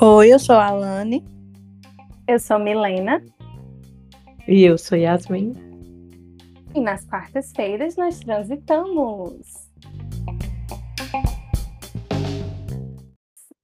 [0.00, 1.24] Oi, eu sou a Alane.
[2.28, 3.22] Eu sou Milena.
[4.46, 5.52] E eu sou Yasmin.
[6.74, 9.68] E nas quartas-feiras nós transitamos.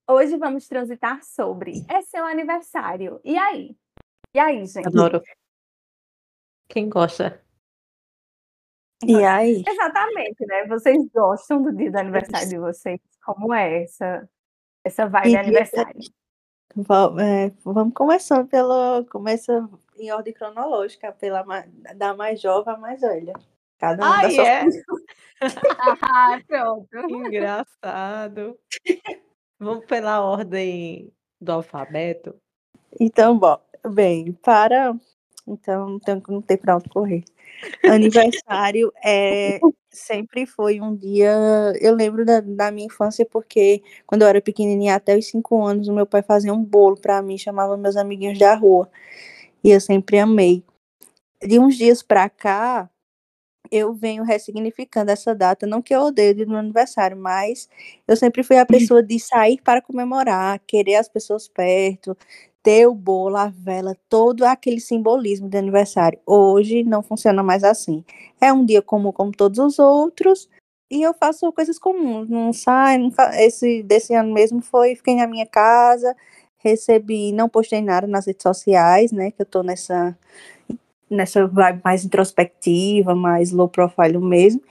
[0.08, 3.20] Hoje vamos transitar sobre é seu aniversário.
[3.24, 3.76] E aí?
[4.34, 4.86] E aí, gente?
[4.86, 5.22] Adoro.
[6.68, 7.40] Quem gosta?
[9.06, 9.62] E aí?
[9.66, 10.66] Exatamente, né?
[10.66, 13.00] Vocês gostam do dia do aniversário de vocês?
[13.24, 14.28] Como é essa,
[14.84, 16.00] essa vibe de aniversário?
[17.20, 19.04] É, vamos começando pelo.
[19.06, 19.68] Começa
[19.98, 21.44] em ordem cronológica, pela
[21.94, 23.34] da mais jovem à mais velha.
[23.78, 24.64] Cada um ah, da sua é?
[26.00, 26.88] ah, pronto.
[27.10, 28.58] Engraçado.
[29.58, 32.34] Vamos pela ordem do alfabeto.
[32.98, 33.58] Então, bom,
[33.92, 34.94] bem, para.
[35.46, 37.24] Então, não tem, não tem para onde correr.
[37.84, 39.60] Aniversário é
[39.92, 41.32] sempre foi um dia.
[41.80, 45.88] Eu lembro da, da, minha infância porque quando eu era pequenininha, até os cinco anos,
[45.88, 48.90] o meu pai fazia um bolo para mim, chamava meus amiguinhos da rua.
[49.62, 50.64] E eu sempre amei.
[51.42, 52.90] De uns dias para cá,
[53.70, 55.66] eu venho ressignificando essa data.
[55.66, 57.68] Não que eu odeie do meu aniversário, mas
[58.06, 62.16] eu sempre fui a pessoa de sair para comemorar, querer as pessoas perto,
[62.62, 66.18] ter o bolo, a vela, todo aquele simbolismo de aniversário.
[66.26, 68.04] Hoje não funciona mais assim.
[68.40, 70.48] É um dia comum como todos os outros
[70.90, 72.28] e eu faço coisas comuns.
[72.28, 76.14] Não saio, esse desse ano mesmo foi, fiquei na minha casa,
[76.58, 80.16] recebi, não postei nada nas redes sociais, né, que eu tô nessa
[81.10, 84.62] nessa vibe mais introspectiva, mais low profile mesmo.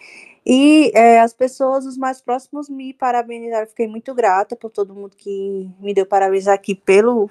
[0.45, 3.67] E é, as pessoas, os mais próximos, me parabenizaram.
[3.67, 7.29] Fiquei muito grata por todo mundo que me deu parabéns aqui pelo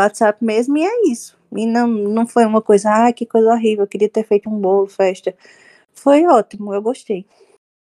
[0.00, 1.38] WhatsApp mesmo, e é isso.
[1.56, 4.60] E não, não foi uma coisa, ah, que coisa horrível, eu queria ter feito um
[4.60, 5.36] bolo, festa.
[5.92, 7.26] Foi ótimo, eu gostei.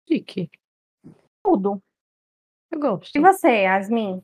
[0.08, 0.50] Chique.
[1.44, 1.82] Tudo.
[2.72, 3.16] Eu gosto.
[3.16, 4.24] E você, Yasmin?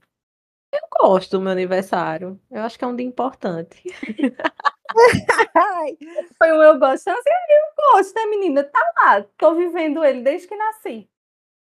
[0.73, 2.39] Eu gosto do meu aniversário.
[2.52, 3.81] Eu acho que é um dia importante.
[6.38, 7.09] Foi o meu gosto.
[7.09, 8.64] Assim, eu gosto, né, menina?
[8.64, 11.09] Tá lá, tô vivendo ele desde que nasci.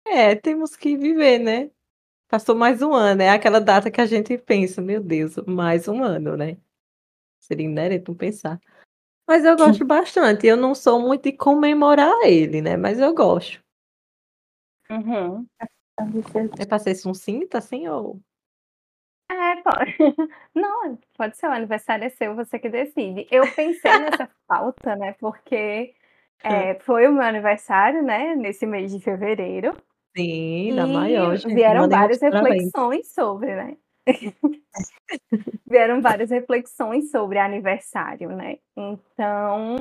[0.07, 1.71] É, temos que viver, né?
[2.29, 6.03] Passou mais um ano, é aquela data que a gente pensa, meu Deus, mais um
[6.03, 6.57] ano, né?
[7.39, 8.61] Seria inerente não pensar.
[9.27, 10.47] Mas eu gosto bastante.
[10.47, 12.77] Eu não sou muito de comemorar ele, né?
[12.77, 13.63] Mas eu gosto.
[14.91, 15.47] Uhum.
[16.59, 18.21] É pra ser sucinta, assim, ou...
[19.31, 19.97] É, pode.
[20.55, 23.27] Não, pode ser o aniversário é seu, você que decide.
[23.31, 25.15] Eu pensei nessa pauta, né?
[25.15, 25.95] Porque
[26.45, 28.37] é, foi o meu aniversário, né?
[28.37, 29.77] Nesse mês de fevereiro.
[30.17, 31.55] Sim, da maior, gente.
[31.55, 33.77] Vieram várias reflexões sobre, né?
[35.67, 38.59] vieram várias reflexões sobre aniversário, né?
[38.77, 39.77] Então,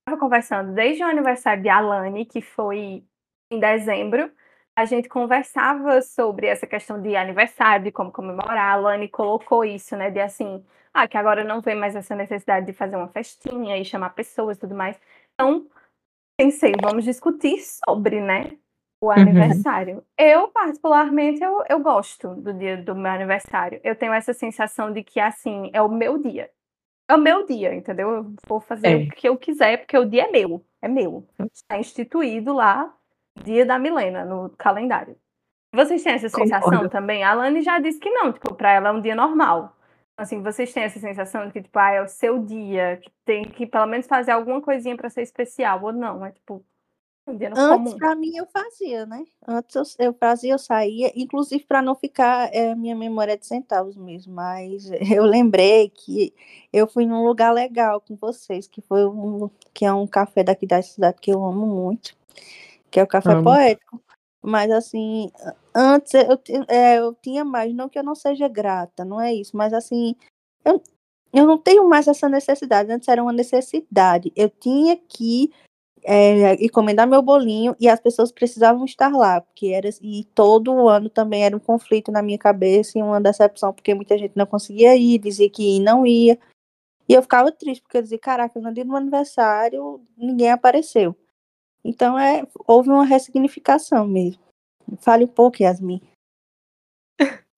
[0.00, 3.04] estava conversando desde o aniversário de Alane, que foi
[3.50, 4.30] em dezembro,
[4.76, 8.58] a gente conversava sobre essa questão de aniversário, de como comemorar.
[8.58, 10.10] A Alane colocou isso, né?
[10.10, 13.84] De assim, ah, que agora não vem mais essa necessidade de fazer uma festinha e
[13.84, 14.98] chamar pessoas e tudo mais.
[15.34, 15.68] Então,
[16.38, 18.58] pensei, vamos discutir sobre, né?
[19.00, 19.12] O uhum.
[19.12, 19.96] aniversário.
[19.96, 20.02] Uhum.
[20.18, 23.80] Eu, particularmente, eu, eu gosto do dia do meu aniversário.
[23.84, 26.50] Eu tenho essa sensação de que, assim, é o meu dia.
[27.08, 28.10] É o meu dia, entendeu?
[28.10, 28.96] Eu vou fazer é.
[28.96, 30.64] o que eu quiser, porque o dia é meu.
[30.80, 31.26] É meu.
[31.52, 32.94] Está instituído lá,
[33.42, 35.16] dia da Milena, no calendário.
[35.74, 36.88] Vocês têm essa sensação Concordo.
[36.88, 37.24] também?
[37.24, 39.76] A Alane já disse que não, tipo, pra ela é um dia normal.
[40.16, 43.44] Assim, vocês têm essa sensação de que, tipo, ah, é o seu dia, que tem
[43.44, 46.24] que pelo menos fazer alguma coisinha para ser especial, ou não?
[46.24, 46.64] É tipo,
[47.26, 49.24] Antes, para mim, eu fazia, né?
[49.48, 53.96] Antes eu, eu fazia, eu saía, inclusive para não ficar é, minha memória de centavos
[53.96, 54.34] mesmo.
[54.34, 56.34] Mas eu lembrei que
[56.72, 60.66] eu fui num lugar legal com vocês, que foi um, que é um café daqui
[60.66, 62.14] da cidade que eu amo muito,
[62.90, 63.44] que é o Café amo.
[63.44, 64.02] Poético.
[64.42, 65.32] Mas assim,
[65.74, 69.56] antes eu, é, eu tinha mais, não que eu não seja grata, não é isso,
[69.56, 70.14] mas assim,
[70.62, 70.82] eu,
[71.32, 72.92] eu não tenho mais essa necessidade.
[72.92, 74.30] Antes era uma necessidade.
[74.36, 75.50] Eu tinha que
[76.04, 81.08] é, encomendar meu bolinho e as pessoas precisavam estar lá, porque era e todo ano
[81.08, 84.94] também era um conflito na minha cabeça e uma decepção, porque muita gente não conseguia
[84.94, 86.38] ir, dizia que não ia.
[87.08, 91.16] E eu ficava triste, porque eu dizia, caraca, no dia do meu aniversário ninguém apareceu.
[91.82, 94.42] Então é, houve uma ressignificação mesmo.
[94.98, 96.00] Fale um pouco, Yasmin.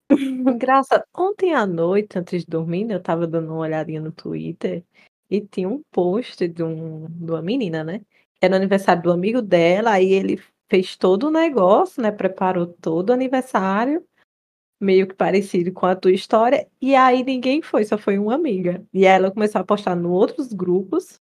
[0.57, 4.85] Graça, ontem à noite, antes de dormir, eu tava dando uma olhadinha no Twitter
[5.29, 8.01] e tinha um post de, um, de uma menina, né?
[8.41, 12.11] Era o aniversário do amigo dela, aí ele fez todo o negócio, né?
[12.11, 14.05] Preparou todo o aniversário,
[14.79, 18.85] meio que parecido com a tua história, e aí ninguém foi, só foi uma amiga.
[18.93, 21.19] E aí ela começou a postar em outros grupos,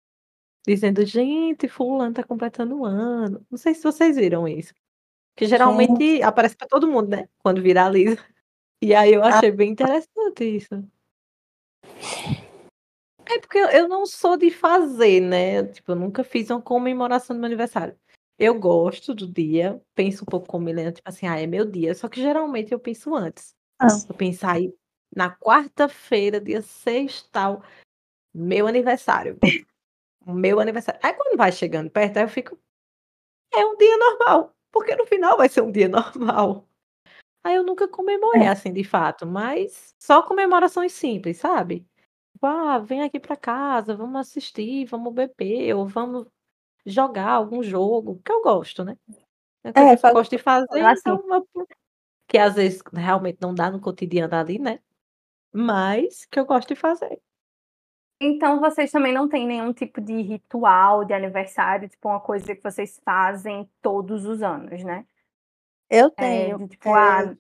[0.66, 3.44] dizendo, gente, fulano tá completando um ano.
[3.50, 4.75] Não sei se vocês viram isso.
[5.34, 7.28] Que geralmente aparece pra todo mundo, né?
[7.38, 8.19] Quando viraliza.
[8.82, 10.84] E aí eu achei bem interessante isso.
[13.30, 15.64] É porque eu- não sou de fazer, né?
[15.66, 17.96] Tipo, eu nunca fiz uma comemoração do meu aniversário.
[18.38, 21.94] Eu gosto do dia, penso um pouco como Milena, tipo assim, ah, é meu dia.
[21.94, 23.54] Só que geralmente eu penso antes.
[23.78, 23.88] Ah.
[24.08, 24.72] Eu penso aí,
[25.14, 27.62] na quarta-feira, dia 6 tal,
[28.32, 29.38] meu aniversário.
[30.25, 31.00] Meu aniversário.
[31.02, 32.58] Aí quando vai chegando perto, aí eu fico,
[33.52, 34.54] é um dia normal.
[34.70, 35.88] Porque no final vai ser um dia
[36.38, 36.69] normal.
[37.42, 38.48] Aí eu nunca comemorei É.
[38.48, 41.88] assim, de fato, mas só comemorações simples, sabe?
[42.38, 46.25] Tipo, ah, vem aqui pra casa, vamos assistir, vamos beber, ou vamos
[46.87, 48.96] jogar algum jogo, que eu gosto, né?
[49.64, 51.00] É coisa que eu gosto de fazer, assim.
[51.00, 51.46] então
[52.29, 54.79] que às vezes realmente não dá no cotidiano ali, né?
[55.52, 57.20] Mas que eu gosto de fazer.
[58.20, 62.62] Então vocês também não têm nenhum tipo de ritual de aniversário, tipo uma coisa que
[62.62, 65.05] vocês fazem todos os anos, né?
[65.90, 66.58] Eu É, tenho.
[66.58, 67.37] de, tipo, é, ah,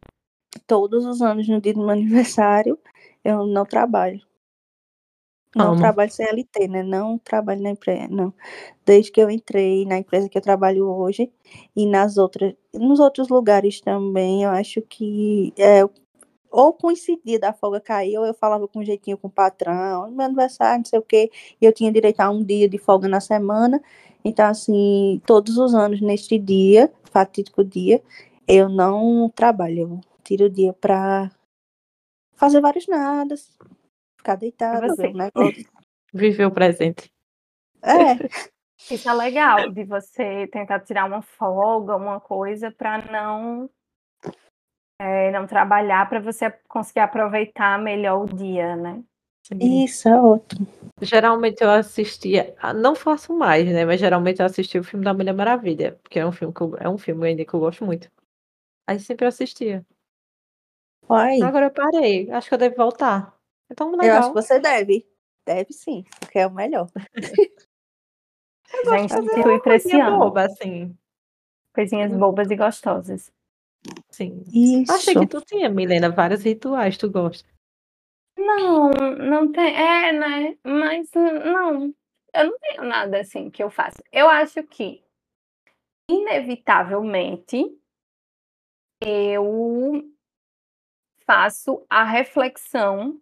[0.66, 2.76] todos os anos, no dia do meu aniversário,
[3.22, 4.27] eu não trabalho.
[5.54, 5.76] Não Amo.
[5.76, 6.82] trabalho CLT, né?
[6.82, 8.32] Não trabalho na empresa, não.
[8.84, 11.30] Desde que eu entrei na empresa que eu trabalho hoje
[11.74, 15.82] e nas outras, nos outros lugares também, eu acho que é,
[16.50, 20.26] ou coincidia da folga cair, ou eu falava com um jeitinho com o patrão, meu
[20.26, 21.30] aniversário, não sei o quê,
[21.60, 23.82] e eu tinha direito a um dia de folga na semana.
[24.24, 28.02] Então, assim, todos os anos, neste dia, fatídico dia,
[28.46, 29.78] eu não trabalho.
[29.80, 31.30] Eu tiro o dia pra
[32.34, 33.50] fazer vários nadas,
[34.28, 35.02] ficar deitada, você.
[35.02, 35.70] ver o negócio.
[36.12, 37.10] Viver o presente.
[37.82, 38.12] É,
[38.90, 43.70] isso é legal de você tentar tirar uma folga, uma coisa, para não
[45.00, 49.02] é, não trabalhar, para você conseguir aproveitar melhor o dia, né?
[49.44, 49.84] Sim.
[49.84, 50.58] isso é outro.
[51.00, 53.86] Geralmente eu assistia, ah, não faço mais, né?
[53.86, 56.76] Mas geralmente eu assisti o filme da Mulher Maravilha, porque é um filme que eu,
[56.76, 58.10] é um filme ainda que eu gosto muito.
[58.86, 59.86] Aí sempre eu assistia.
[61.42, 63.37] Agora eu parei, acho que eu devo voltar.
[63.70, 64.18] É tão eu legal.
[64.18, 65.06] acho que você deve.
[65.46, 66.90] Deve sim, porque é o melhor.
[68.66, 70.18] Fazer institui para esse ano.
[70.18, 70.96] boba, assim.
[71.74, 73.32] Coisinhas bobas e gostosas.
[74.10, 74.44] Sim.
[74.52, 74.92] Isso.
[74.92, 77.48] Achei que tu tinha, Milena, vários rituais, tu gosta.
[78.36, 79.74] Não, não tem.
[79.74, 80.58] É, né?
[80.62, 81.94] Mas n- não,
[82.34, 83.96] eu não tenho nada assim que eu faço.
[84.12, 85.02] Eu acho que,
[86.10, 87.64] inevitavelmente,
[89.00, 90.04] eu
[91.24, 93.20] faço a reflexão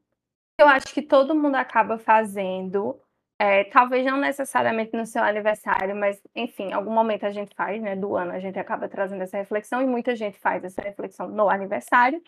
[0.59, 3.01] eu acho que todo mundo acaba fazendo.
[3.39, 7.83] é, talvez não necessariamente no seu aniversário, mas enfim, em algum momento a gente faz,
[7.83, 7.95] né?
[7.97, 11.49] Do ano a gente acaba trazendo essa reflexão e muita gente faz essa reflexão no
[11.51, 12.23] aniversário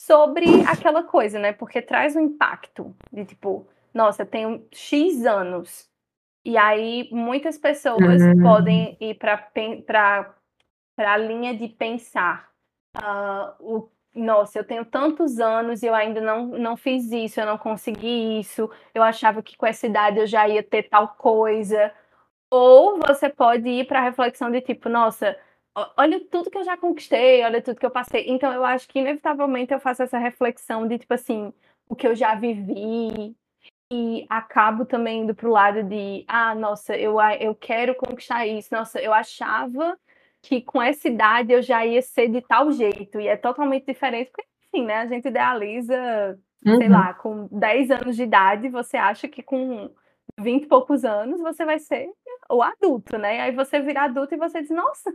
[0.00, 1.52] sobre aquela coisa, né?
[1.52, 5.88] Porque traz um impacto de tipo, nossa, tenho X anos.
[6.44, 8.42] E aí muitas pessoas Hum.
[8.42, 9.38] podem ir para
[10.96, 12.50] para a linha de pensar.
[12.94, 17.46] ah, o, nossa, eu tenho tantos anos e eu ainda não, não fiz isso, eu
[17.46, 21.92] não consegui isso, eu achava que com essa idade eu já ia ter tal coisa.
[22.50, 25.38] Ou você pode ir para a reflexão de tipo, nossa,
[25.96, 28.24] olha tudo que eu já conquistei, olha tudo que eu passei.
[28.28, 31.52] Então eu acho que inevitavelmente eu faço essa reflexão de tipo assim,
[31.88, 33.36] o que eu já vivi
[33.92, 38.68] e acabo também indo pro lado de, ah, nossa, eu, eu quero conquistar isso.
[38.72, 39.98] Nossa, eu achava
[40.42, 44.30] que com essa idade eu já ia ser de tal jeito e é totalmente diferente,
[44.30, 46.92] porque enfim, né, a gente idealiza sei Uhum.
[46.92, 49.90] lá, com 10 anos de idade, você acha que com
[50.40, 52.10] 20 e poucos anos você vai ser
[52.50, 53.40] o adulto, né?
[53.40, 55.10] Aí você vira adulto e você diz, nossa,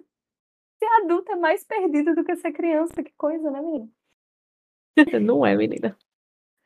[0.80, 3.92] ser adulto é mais perdido do que ser criança, que coisa, né, menino?
[5.22, 5.98] Não é, menina.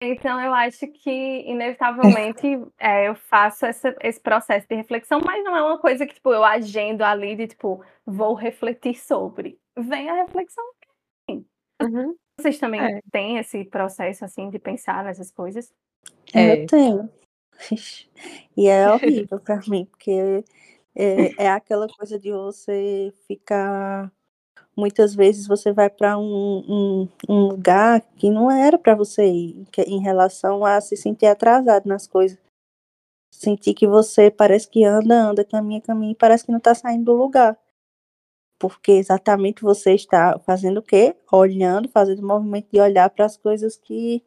[0.02, 2.46] Então eu acho que, inevitavelmente,
[2.80, 6.32] é, eu faço essa- esse processo de reflexão, mas não é uma coisa que, tipo,
[6.32, 9.60] eu agendo ali de, tipo, vou refletir sobre.
[9.78, 10.64] Vem a reflexão.
[11.82, 12.16] Uhum.
[12.40, 13.02] Vocês também É.
[13.12, 15.74] têm esse processo, assim, de pensar nessas coisas?
[16.34, 16.64] É.
[16.64, 17.10] Eu tenho.
[18.58, 20.12] E é horrível pra mim, porque
[20.96, 24.12] é, é aquela coisa de você ficar.
[24.78, 29.66] Muitas vezes você vai para um, um, um lugar que não era para você ir,
[29.72, 32.38] que- em relação a se sentir atrasado nas coisas.
[33.32, 37.06] Sentir que você parece que anda, anda, caminha, caminha, e parece que não está saindo
[37.06, 37.58] do lugar.
[38.60, 41.16] Porque exatamente você está fazendo o quê?
[41.32, 44.24] Olhando, fazendo o movimento de olhar para as coisas que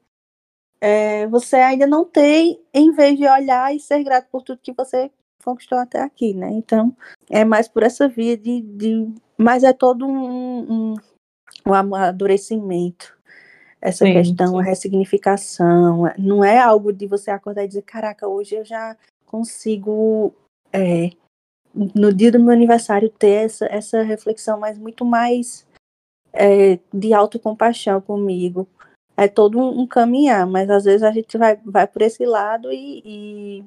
[0.80, 4.73] é, você ainda não tem, em vez de olhar e ser grato por tudo que
[4.73, 5.11] você
[5.45, 6.50] conquistou até aqui, né?
[6.52, 6.97] Então,
[7.28, 8.61] é mais por essa via de.
[8.62, 9.09] de
[9.40, 10.94] mas é todo um, um,
[11.66, 13.18] um amadurecimento.
[13.80, 14.68] Essa Sim, questão, a sim.
[14.68, 16.02] ressignificação.
[16.18, 18.94] Não é algo de você acordar e dizer, caraca, hoje eu já
[19.25, 20.35] consigo.
[20.70, 21.11] é,
[21.75, 25.66] no dia do meu aniversário ter essa, essa reflexão, mas muito mais
[26.32, 28.68] é, de autocompaixão comigo.
[29.16, 32.73] É todo um, um, caminhar, mas às vezes a gente vai, vai por esse lado
[32.73, 33.64] e, e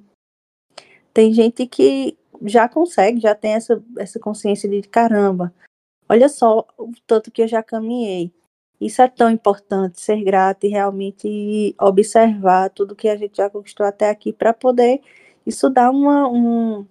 [1.13, 5.53] tem gente que já consegue, já tem essa, essa consciência de caramba,
[6.09, 8.33] olha só o tanto que eu já caminhei.
[8.79, 13.85] Isso é tão importante, ser grato e realmente observar tudo que a gente já conquistou
[13.85, 15.01] até aqui para poder
[15.45, 16.85] isso dar uma, um,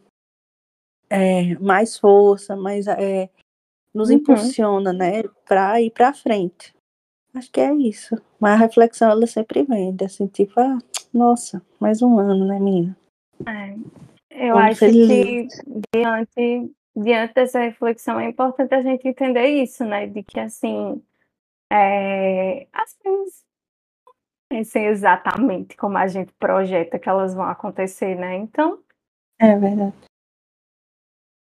[1.10, 3.28] é, mais força, mais é,
[3.92, 4.16] nos uhum.
[4.16, 6.74] impulsiona, né, para ir para frente.
[7.34, 8.14] Acho que é isso.
[8.38, 10.78] Mas a reflexão ela sempre vem, assim, tipo, ah,
[11.12, 12.96] nossa, mais um ano, né, menina?
[13.46, 13.76] É.
[14.34, 15.48] Eu Como acho que
[15.94, 20.06] diante, diante dessa reflexão é importante a gente entender isso, né?
[20.06, 21.02] De que assim,
[21.70, 23.44] é, as coisas
[24.52, 28.36] não sei exatamente como a gente projeta que elas vão acontecer, né?
[28.36, 28.82] Então.
[29.38, 29.96] É verdade.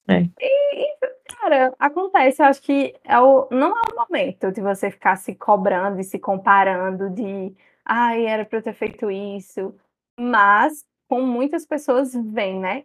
[0.08, 0.22] É.
[0.40, 0.96] E,
[1.36, 5.34] cara, acontece, eu acho que é o, não é o momento de você ficar se
[5.34, 9.74] cobrando e se comparando de ai, era para eu ter feito isso.
[10.18, 12.84] Mas com muitas pessoas vem, né?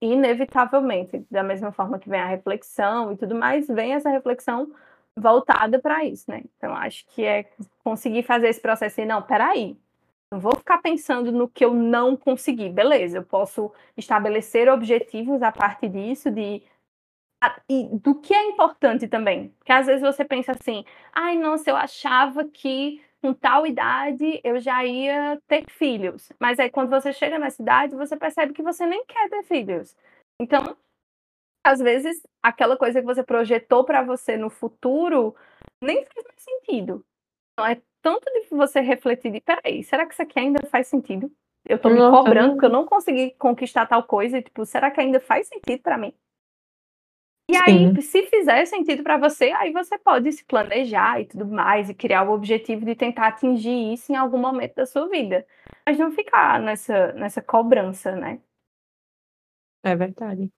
[0.00, 4.70] Inevitavelmente, da mesma forma que vem a reflexão e tudo mais, vem essa reflexão
[5.16, 6.42] voltada para isso, né?
[6.56, 7.50] Então, acho que é
[7.82, 9.76] conseguir fazer esse processo e não, peraí,
[10.30, 12.68] não vou ficar pensando no que eu não consegui.
[12.68, 16.62] Beleza, eu posso estabelecer objetivos a partir disso, de
[17.68, 19.48] e do que é importante também.
[19.58, 24.60] Porque às vezes você pensa assim, ai, nossa, eu achava que com tal idade eu
[24.60, 26.30] já ia ter filhos.
[26.38, 29.96] Mas aí quando você chega na cidade, você percebe que você nem quer ter filhos.
[30.40, 30.76] Então,
[31.64, 35.34] às vezes, aquela coisa que você projetou para você no futuro
[35.82, 37.04] nem faz mais sentido.
[37.52, 41.28] Então, é tanto de você refletir de, peraí, será que isso aqui ainda faz sentido?
[41.68, 45.00] Eu tô me cobrando porque eu não consegui conquistar tal coisa e, tipo, será que
[45.00, 46.14] ainda faz sentido para mim?
[47.48, 51.88] E aí, se fizer sentido para você, aí você pode se planejar e tudo mais,
[51.88, 55.46] e criar o objetivo de tentar atingir isso em algum momento da sua vida.
[55.86, 58.40] Mas não ficar nessa, nessa cobrança, né?
[59.84, 60.50] É verdade.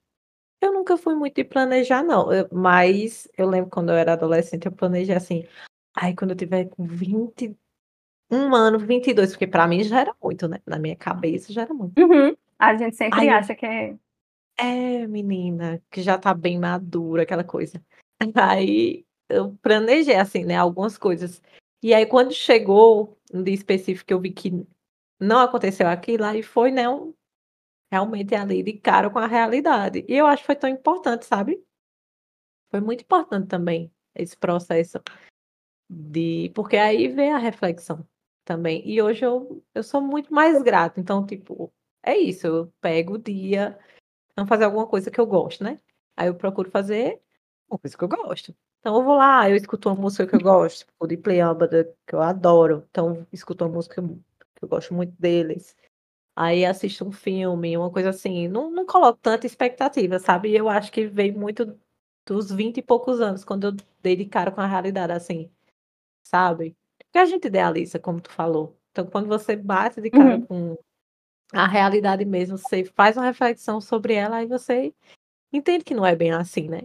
[0.63, 2.33] Eu nunca fui muito de planejar, não.
[2.33, 5.47] Eu, mas eu lembro quando eu era adolescente, eu planejei assim.
[5.95, 7.55] Ai, quando eu tiver com 21
[8.55, 10.59] anos, 22, porque para mim já era muito, né?
[10.67, 12.01] Na minha cabeça já era muito.
[12.01, 12.35] Uhum.
[12.59, 13.95] A gente sempre Ai, acha que é
[14.59, 17.83] é, menina, que já tá bem madura, aquela coisa.
[18.35, 21.41] Aí eu planejei, assim, né, algumas coisas.
[21.83, 24.67] E aí, quando chegou um dia específico, eu vi que
[25.21, 27.15] não aconteceu aquilo, aí foi, né, um,
[27.93, 30.05] realmente ali de cara com a realidade.
[30.09, 31.63] E eu acho que foi tão importante, sabe?
[32.71, 35.01] Foi muito importante também esse processo
[35.89, 36.51] de.
[36.55, 38.07] Porque aí vem a reflexão
[38.45, 38.87] também.
[38.89, 41.01] E hoje eu, eu sou muito mais grata.
[41.01, 41.73] Então, tipo,
[42.03, 42.47] é isso.
[42.47, 43.79] Eu pego o dia
[44.39, 45.79] não fazer alguma coisa que eu gosto, né?
[46.17, 47.21] Aí eu procuro fazer
[47.69, 48.55] uma coisa que eu gosto.
[48.81, 52.15] Então eu vou lá, eu escuto uma música que eu gosto, o de Playambada, que
[52.15, 52.85] eu adoro.
[52.91, 55.77] Então escuto uma música que eu gosto muito deles.
[56.37, 58.49] Aí assisto um filme, uma coisa assim.
[58.49, 60.55] Não, não coloco tanta expectativa, sabe?
[60.55, 61.77] Eu acho que veio muito
[62.27, 65.51] dos vinte e poucos anos, quando eu dei de cara com a realidade, assim,
[66.23, 66.77] sabe?
[66.99, 68.77] Porque a gente idealiza, como tu falou.
[68.93, 70.47] Então, quando você bate de cara uhum.
[70.47, 70.79] com
[71.53, 74.93] a realidade mesmo, você faz uma reflexão sobre ela e você
[75.53, 76.83] entende que não é bem assim, né?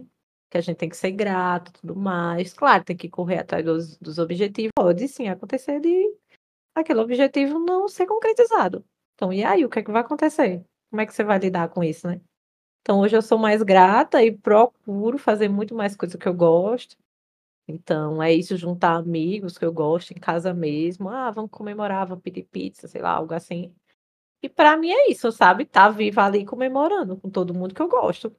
[0.50, 2.52] Que a gente tem que ser grato tudo mais.
[2.54, 4.72] Claro, tem que correr atrás dos, dos objetivos.
[4.74, 6.14] Pode sim acontecer de
[6.74, 8.84] aquele objetivo não ser concretizado.
[9.14, 10.64] Então, e aí, o que é que vai acontecer?
[10.90, 12.20] Como é que você vai lidar com isso, né?
[12.82, 16.96] Então, hoje eu sou mais grata e procuro fazer muito mais coisa que eu gosto.
[17.66, 21.08] Então, é isso, juntar amigos que eu gosto em casa mesmo.
[21.08, 23.74] Ah, vamos comemorar, vamos pedir pizza, sei lá, algo assim.
[24.44, 25.64] E para mim é isso, sabe?
[25.64, 28.30] Tá viva ali comemorando com todo mundo que eu gosto.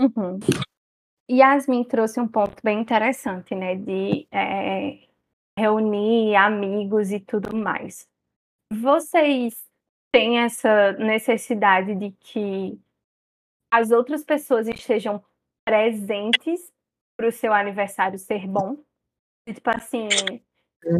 [0.00, 0.40] Uhum.
[1.30, 3.76] Yasmin trouxe um ponto bem interessante, né?
[3.76, 5.06] De é,
[5.56, 8.08] reunir amigos e tudo mais.
[8.72, 9.64] Vocês
[10.10, 12.76] têm essa necessidade de que
[13.72, 15.22] as outras pessoas estejam
[15.64, 16.72] presentes
[17.16, 18.78] para o seu aniversário ser bom?
[19.46, 20.08] Tipo assim,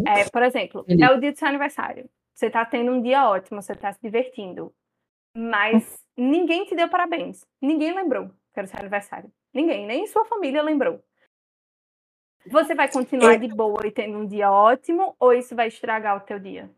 [0.06, 2.08] é, por exemplo, é o dia do seu aniversário.
[2.40, 4.72] Você está tendo um dia ótimo, você está se divertindo.
[5.36, 7.44] Mas ninguém te deu parabéns.
[7.60, 9.30] Ninguém lembrou que era seu aniversário.
[9.52, 11.04] Ninguém, nem sua família lembrou.
[12.46, 16.20] Você vai continuar de boa e tendo um dia ótimo ou isso vai estragar o
[16.20, 16.70] teu dia?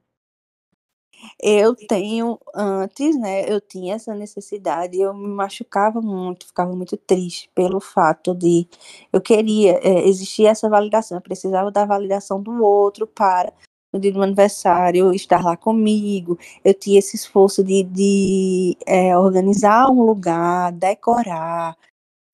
[1.40, 7.49] Eu tenho, antes, né, eu tinha essa necessidade, eu me machucava muito, ficava muito triste
[7.54, 8.66] pelo fato de
[9.12, 13.52] eu queria, é, existia essa validação, eu precisava da validação do outro para
[13.92, 16.38] no dia do meu aniversário, estar lá comigo.
[16.64, 21.76] Eu tinha esse esforço de, de é, organizar um lugar, decorar,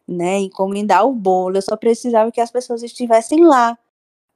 [0.06, 1.56] né, encomendar o bolo.
[1.58, 3.76] Eu só precisava que as pessoas estivessem lá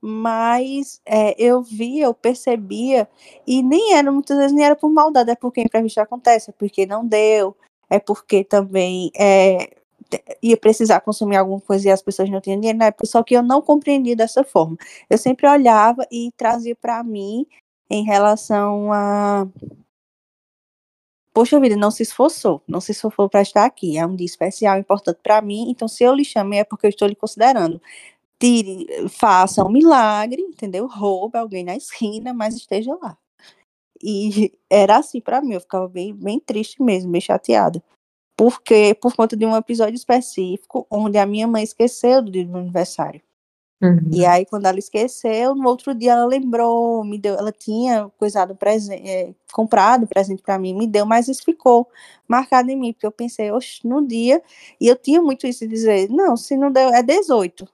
[0.05, 3.09] mas é, eu via, eu percebia,
[3.47, 6.85] e nem era, muitas vezes nem era por maldade, é porque imprevisto acontece, é porque
[6.85, 7.57] não deu,
[7.88, 9.76] é porque também é,
[10.42, 13.35] ia precisar consumir alguma coisa e as pessoas não tinham dinheiro na época, só que
[13.35, 14.76] eu não compreendia dessa forma.
[15.09, 17.47] Eu sempre olhava e trazia para mim
[17.90, 19.47] em relação a
[21.35, 23.97] Poxa vida, não se esforçou, não se esforçou para estar aqui.
[23.97, 25.71] É um dia especial, importante para mim.
[25.71, 27.81] Então, se eu lhe chamei, é porque eu estou lhe considerando.
[28.38, 30.87] Tire, faça um milagre, entendeu?
[30.87, 33.16] Roube alguém na esquina, mas esteja lá.
[34.02, 37.83] E era assim para mim, eu ficava bem, bem triste mesmo, bem chateada
[38.37, 42.57] porque por conta de um episódio específico onde a minha mãe esqueceu do dia do
[42.57, 43.21] aniversário.
[43.83, 44.11] Uhum.
[44.12, 48.55] E aí, quando ela esqueceu, no outro dia ela lembrou, me deu, ela tinha coisado
[48.55, 51.89] presente, é, comprado presente para mim, me deu, mas isso ficou
[52.29, 54.41] marcado em mim, porque eu pensei, oxe, no dia,
[54.81, 57.69] e eu tinha muito isso de dizer, não, se não deu, é 18.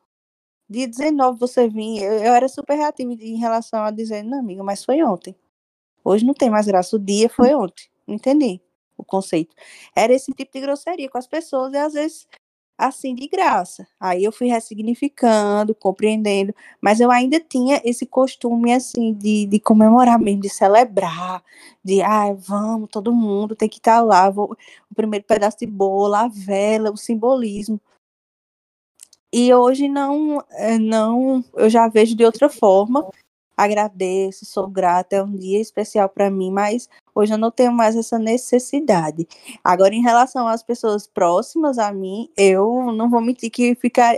[0.71, 4.65] Dia 19 você vinha, eu, eu era super reativa em relação a dizer, não, amiga,
[4.65, 5.37] mas foi ontem.
[6.03, 7.85] Hoje não tem mais graça, o dia foi ontem.
[8.07, 8.62] Entendi
[8.99, 9.55] o conceito.
[9.97, 12.26] Era esse tipo de grosseria com as pessoas, e às vezes
[12.78, 13.87] assim de graça.
[13.99, 20.19] Aí eu fui ressignificando, compreendendo, mas eu ainda tinha esse costume assim de, de comemorar
[20.19, 21.43] mesmo, de celebrar,
[21.85, 24.57] de ah, vamos, todo mundo tem que estar tá lá, vou,
[24.90, 27.81] o primeiro pedaço de bolo, a vela, o simbolismo.
[29.33, 33.11] E hoje não, eh, não, eu já vejo de outra forma
[33.59, 37.97] agradeço, sou grata, é um dia especial para mim, mas hoje eu não tenho mais
[37.97, 39.27] essa necessidade.
[39.65, 44.15] Agora, em relação às pessoas próximas a mim, eu não vou mentir que ficar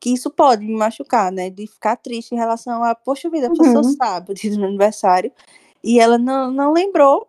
[0.00, 1.50] que isso pode me machucar, né?
[1.50, 3.96] De ficar triste em relação a, poxa vida, a pessoa uhum.
[3.96, 5.30] sabe o dia do meu aniversário
[5.84, 7.28] e ela não, não lembrou.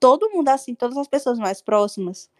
[0.00, 2.30] Todo mundo assim, todas as pessoas mais próximas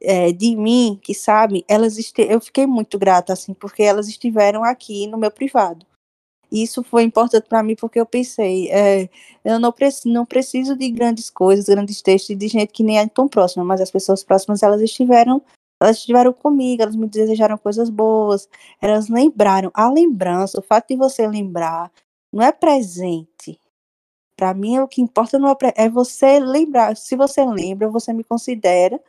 [0.00, 5.06] é, de mim, que sabem, elas eu fiquei muito grata, assim, porque elas estiveram aqui
[5.08, 5.84] no meu privado
[6.62, 9.08] isso foi importante para mim porque eu pensei, é,
[9.44, 13.08] eu não, preciso, não preciso de grandes coisas, grandes textos de gente que nem é
[13.08, 15.42] tão próxima, mas as pessoas próximas elas estiveram,
[15.80, 18.48] elas estiveram comigo, elas me desejaram coisas boas,
[18.80, 19.70] elas lembraram.
[19.74, 21.90] A lembrança, o fato de você lembrar,
[22.32, 23.58] não é presente.
[24.36, 26.96] Para mim, o que importa não é, é você lembrar.
[26.96, 29.00] Se você lembra, você me considera,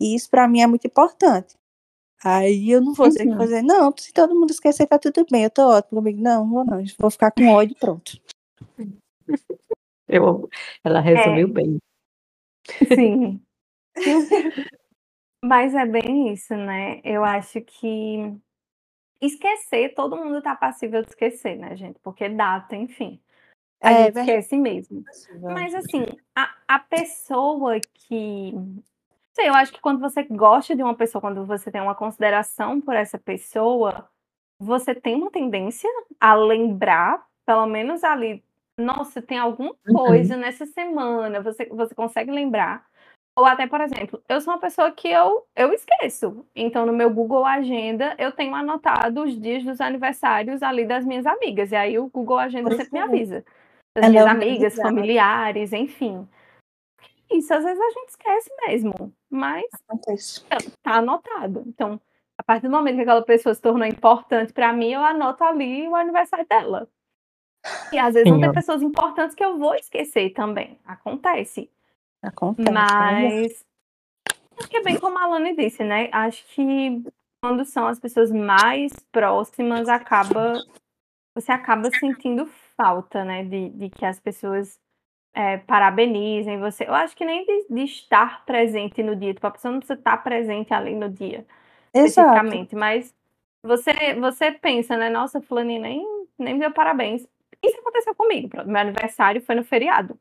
[0.00, 1.56] e isso para mim é muito importante.
[2.24, 3.36] Aí eu não vou ter que uhum.
[3.36, 6.20] fazer, não, se todo mundo esquecer, tá tudo bem, eu tô ótimo comigo.
[6.20, 8.20] Não, vou não, vou ficar com ódio pronto.
[10.08, 10.48] Eu,
[10.84, 11.50] ela resumiu é.
[11.50, 11.78] bem.
[12.94, 13.42] Sim.
[15.44, 17.00] Mas é bem isso, né?
[17.04, 18.36] Eu acho que
[19.20, 21.98] esquecer, todo mundo tá passível de esquecer, né, gente?
[22.00, 23.20] Porque data, enfim.
[23.80, 25.04] A é, gente esquece mesmo.
[25.42, 28.54] Mas assim, a, a pessoa que
[29.36, 32.80] sei, eu acho que quando você gosta de uma pessoa, quando você tem uma consideração
[32.80, 34.08] por essa pessoa,
[34.58, 38.42] você tem uma tendência a lembrar, pelo menos ali,
[38.78, 39.94] nossa, tem alguma uhum.
[39.94, 40.40] coisa uhum.
[40.40, 42.84] nessa semana, você, você consegue lembrar.
[43.38, 46.46] Ou até, por exemplo, eu sou uma pessoa que eu, eu esqueço.
[46.54, 51.26] Então, no meu Google Agenda, eu tenho anotado os dias dos aniversários ali das minhas
[51.26, 51.70] amigas.
[51.70, 53.44] E aí o Google Agenda sempre me avisa.
[53.94, 56.26] Das Ela minhas amigas, familiares, enfim
[57.30, 60.44] isso, às vezes a gente esquece mesmo, mas Acontece.
[60.82, 61.64] tá anotado.
[61.66, 62.00] Então,
[62.38, 65.88] a partir do momento que aquela pessoa se tornou importante para mim, eu anoto ali
[65.88, 66.88] o aniversário dela.
[67.92, 70.78] E às vezes Sim, não tem pessoas importantes que eu vou esquecer também.
[70.84, 71.70] Acontece.
[72.22, 72.70] Acontece.
[72.70, 73.64] Mas
[74.58, 76.08] acho que é bem como a Alane disse, né?
[76.12, 77.02] Acho que
[77.42, 80.54] quando são as pessoas mais próximas, acaba
[81.34, 83.44] você acaba sentindo falta, né?
[83.44, 84.80] De, de que as pessoas
[85.36, 86.84] é, parabenizem você.
[86.84, 89.98] Eu acho que nem de, de, estar presente no dia, tipo, a pessoa não precisa
[89.98, 91.46] estar presente ali no dia,
[91.92, 92.08] Exato.
[92.08, 93.14] especificamente, mas
[93.62, 95.10] você, você pensa, né?
[95.10, 97.28] Nossa, fulaninha nem, nem me deu parabéns.
[97.62, 100.18] Isso aconteceu comigo, meu aniversário foi no feriado.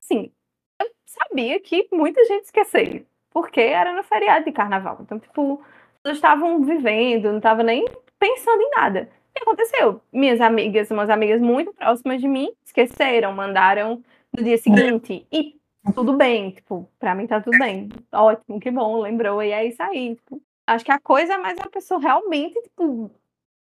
[0.00, 0.30] Sim,
[0.78, 4.98] eu sabia que muita gente esqueceu, porque era no feriado de carnaval.
[5.00, 5.64] Então, tipo,
[6.04, 7.86] eles estavam vivendo, não estavam nem
[8.18, 9.10] pensando em nada.
[9.34, 10.02] Que aconteceu?
[10.12, 14.02] Minhas amigas, umas amigas muito próximas de mim, esqueceram, mandaram
[14.38, 15.26] no dia seguinte.
[15.30, 15.58] E
[15.94, 17.88] tudo bem, tipo, pra mim tá tudo bem.
[18.12, 19.42] Ótimo, que bom, lembrou.
[19.42, 20.14] E é isso aí.
[20.14, 23.10] Tipo, acho que a coisa é mais a pessoa realmente, tipo,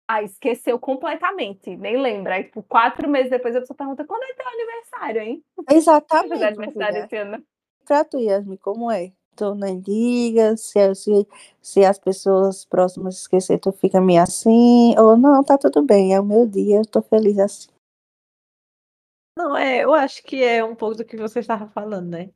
[0.08, 2.34] ah, esqueceu completamente, nem lembra.
[2.34, 5.44] Aí, tipo, quatro meses depois a pessoa pergunta quando é teu aniversário, hein?
[5.70, 6.42] Exatamente.
[6.42, 7.42] É aniversário esse ano.
[7.84, 9.12] Pra tu, Yasmin, como é?
[9.36, 11.26] Tu nem liga, se, se,
[11.60, 16.20] se as pessoas próximas esquecer, tu fica meio assim, ou não, tá tudo bem, é
[16.20, 17.68] o meu dia, eu tô feliz assim.
[19.36, 22.30] Não, é, eu acho que é um pouco do que você estava falando, né?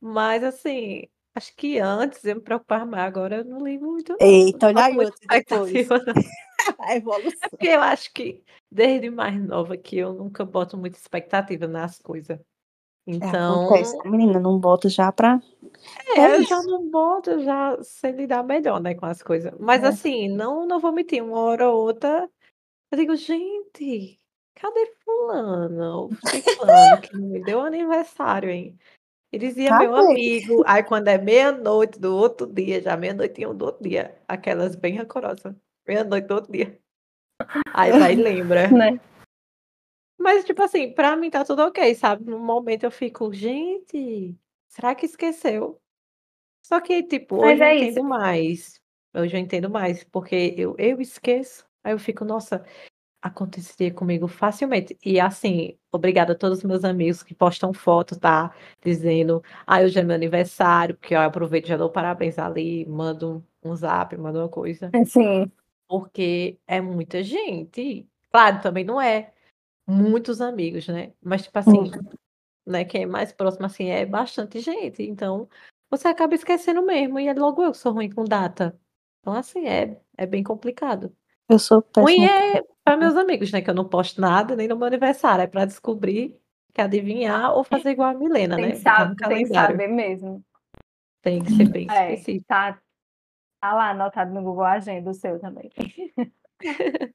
[0.00, 4.18] Mas assim, acho que antes eu me preocupava mais, agora eu não ligo muito, não.
[4.20, 5.88] Eita, olha aí outro depois.
[6.80, 7.38] A evolução.
[7.42, 11.98] É porque eu acho que desde mais nova que eu nunca boto muita expectativa nas
[11.98, 12.38] coisas.
[13.06, 15.40] Então, Acontece, menina, não bota já pra.
[16.16, 16.48] é, É eu isso.
[16.48, 19.52] já não boto, já sei lidar melhor, né, com as coisas.
[19.60, 19.88] Mas É.
[19.88, 22.28] assim, não, não vou mentir, uma hora ou outra,
[22.92, 24.20] eu digo, gente,
[24.64, 25.92] cadê fulano?
[25.92, 28.78] ou ciclano que me deu aniversário, hein?
[29.30, 33.54] E dizia meu amigo, aí quando é meia-noite do outro dia, já meia-noite e um
[33.54, 35.54] do outro dia, aquelas bem rancorosas,
[35.86, 36.78] meia-noite do outro dia.
[37.74, 38.68] Aí vai e lembra.
[38.72, 38.98] Né?
[40.16, 42.24] Mas, tipo assim, pra mim tá tudo ok, sabe?
[42.24, 45.78] No momento eu fico, gente, será que esqueceu?
[46.64, 48.04] Só que, tipo, Mas hoje eu é entendo isso.
[48.04, 48.80] mais.
[49.14, 51.66] Hoje eu entendo mais, porque eu, eu esqueço.
[51.82, 52.64] Aí eu fico, nossa,
[53.24, 54.98] aconteceria comigo facilmente.
[55.02, 58.54] E assim, obrigada a todos os meus amigos que postam foto, tá?
[58.84, 63.42] Dizendo, ah, hoje é meu aniversário, porque eu aproveito e já dou parabéns ali, mando
[63.62, 64.90] um zap, mando uma coisa.
[64.94, 65.50] Assim,
[65.88, 68.06] Porque é muita gente.
[68.30, 69.32] Claro, também não é
[69.86, 71.14] muitos amigos, né?
[71.22, 71.90] Mas, tipo assim,
[72.66, 75.02] né, quem é mais próximo, assim, é bastante gente.
[75.02, 75.48] Então,
[75.88, 77.18] você acaba esquecendo mesmo.
[77.18, 78.78] E é logo eu que sou ruim com data.
[79.20, 81.10] Então, assim, é, é bem complicado.
[81.48, 82.58] Eu sou Ruim péssima.
[82.58, 83.60] é para meus amigos, né?
[83.60, 85.42] Que eu não posto nada, nem no meu aniversário.
[85.42, 86.38] É para descobrir,
[86.72, 88.74] que adivinhar ou fazer igual a Milena, tem né?
[88.74, 90.44] no tem que saber mesmo.
[91.22, 92.46] Tem que ser bem É, específico.
[92.46, 92.78] tá,
[93.60, 95.70] tá lá anotado no Google Agenda o seu também.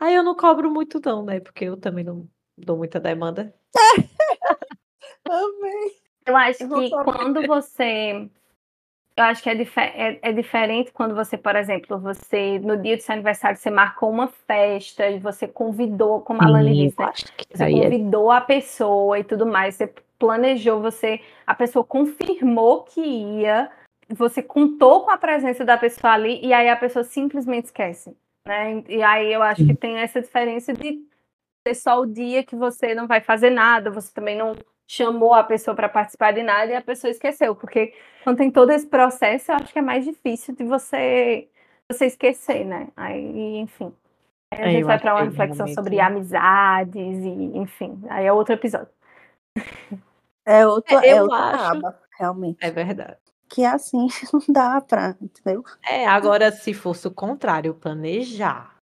[0.00, 1.40] Aí eu não cobro muito, não, né?
[1.40, 3.54] Porque eu também não dou muita demanda.
[5.28, 6.04] Amei.
[6.26, 8.30] Eu acho Eu que quando você.
[9.16, 12.96] Eu acho que é, dife- é, é diferente quando você, por exemplo, você, no dia
[12.96, 17.12] do seu aniversário, você marcou uma festa e você convidou, como a Lani disse, né?
[17.52, 23.00] Você é convidou a pessoa e tudo mais, você planejou, você, a pessoa confirmou que
[23.00, 23.70] ia,
[24.08, 28.82] você contou com a presença da pessoa ali e aí a pessoa simplesmente esquece, né?
[28.88, 31.00] E aí eu acho que tem essa diferença de
[31.66, 35.42] ser só o dia que você não vai fazer nada, você também não chamou a
[35.44, 39.50] pessoa para participar de nada e a pessoa esqueceu, porque quando tem todo esse processo,
[39.52, 41.48] eu acho que é mais difícil de você
[41.90, 42.88] você esquecer, né?
[42.96, 43.92] Aí, enfim.
[44.52, 48.02] Aí a É, gente eu vai para uma que reflexão sobre realmente- amizades e, enfim,
[48.08, 48.88] aí é outro episódio.
[50.46, 52.58] É outro, É, é eu outra acho- aba, realmente.
[52.60, 53.16] É verdade.
[53.48, 55.62] Que assim não dá pra, entendeu?
[55.86, 58.73] É, agora, se fosse o contrário, planejar.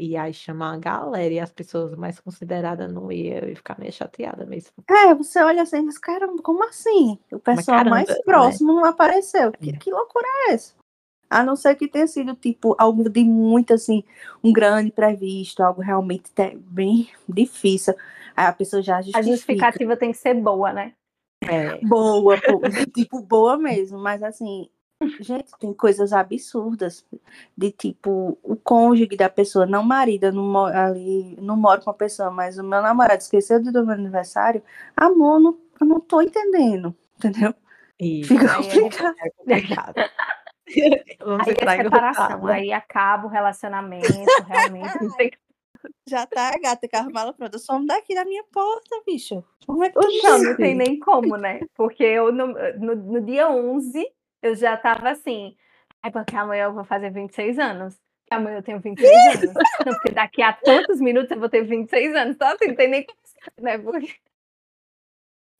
[0.00, 3.92] E aí chamar a galera e as pessoas mais consideradas não iam, ia ficar meio
[3.92, 4.70] chateada mesmo.
[4.88, 7.18] É, você olha assim e diz, caramba, como assim?
[7.32, 8.14] O pessoal caramba, mais né?
[8.24, 9.50] próximo não apareceu.
[9.52, 9.72] Que, É.
[9.72, 10.74] que loucura é essa?
[11.28, 14.02] A não ser que tenha sido, tipo, algo de muito, assim,
[14.42, 17.94] um grande previsto, algo realmente te- bem difícil.
[18.36, 19.30] Aí a pessoa já A justifica.
[19.32, 20.94] justificativa tem que ser boa, né?
[21.44, 22.36] É, Boa,
[22.94, 23.98] tipo, boa mesmo.
[23.98, 24.70] Mas, assim,
[25.20, 27.04] gente, tem coisas absurdas.
[27.56, 31.90] De, tipo, o cônjuge da pessoa, não marido, eu não moro ali, não moro com
[31.90, 34.62] a pessoa, mas o meu namorado esqueceu de do meu aniversário.
[34.96, 37.54] Amor, não, eu não tô entendendo, entendeu?
[38.00, 39.16] e Fica é complicado.
[39.20, 39.94] é complicado.
[41.24, 42.52] Vamos Aí entrar é separação, rotada.
[42.52, 44.06] aí acaba o relacionamento,
[44.46, 45.02] realmente.
[45.02, 45.30] não tem-
[46.08, 47.56] Já tá a gata com a mala pronta.
[47.58, 49.42] Some daqui da minha porta, bicho.
[49.64, 51.60] Como é que tu Não, não tem nem como, né?
[51.74, 54.04] Porque eu, no, no, no dia 11,
[54.42, 55.56] eu já tava assim,
[56.04, 57.96] é porque amanhã eu vou fazer 26 anos.
[58.30, 59.54] Amanhã eu tenho 26 anos.
[59.84, 62.34] Não, porque daqui a tantos minutos eu vou ter 26 anos.
[62.34, 63.18] Então, assim, não tem nem como,
[63.60, 63.78] né?
[63.78, 64.14] Porque,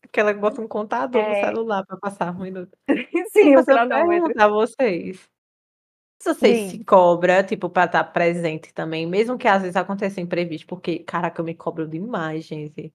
[0.02, 1.40] Porque ela bota um contador no É.
[1.46, 2.76] celular para passar um minuto.
[3.32, 4.32] sim, o Mas eu cronômetro.
[4.42, 5.28] a vocês.
[6.20, 6.70] Se vocês Sim.
[6.70, 11.40] se cobram, tipo, para estar presente também, mesmo que às vezes aconteça imprevisto, porque, caraca,
[11.40, 12.92] eu me cobro demais, gente.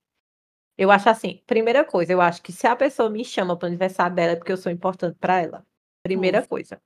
[0.77, 3.69] Eu acho assim, primeira coisa, eu acho que se a pessoa me chama para o
[3.69, 5.65] aniversário dela é porque eu sou importante para ela.
[6.03, 6.81] Primeira coisa.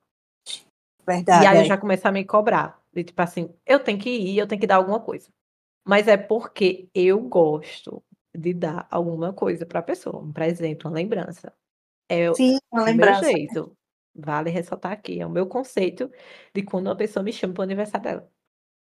[1.06, 1.43] Verdade.
[1.43, 1.65] E aí eu é.
[1.65, 2.80] já começo a me cobrar.
[2.93, 5.30] De, tipo assim, eu tenho que ir, eu tenho que dar alguma coisa.
[5.86, 8.03] Mas é porque eu gosto
[8.36, 11.53] de dar alguma coisa para a pessoa, um presente, uma lembrança.
[12.10, 13.25] É Sim, uma o meu lembrança.
[13.25, 13.75] jeito.
[14.13, 16.12] Vale ressaltar aqui, é o meu conceito
[16.53, 18.32] de quando uma pessoa me chama para o aniversário dela.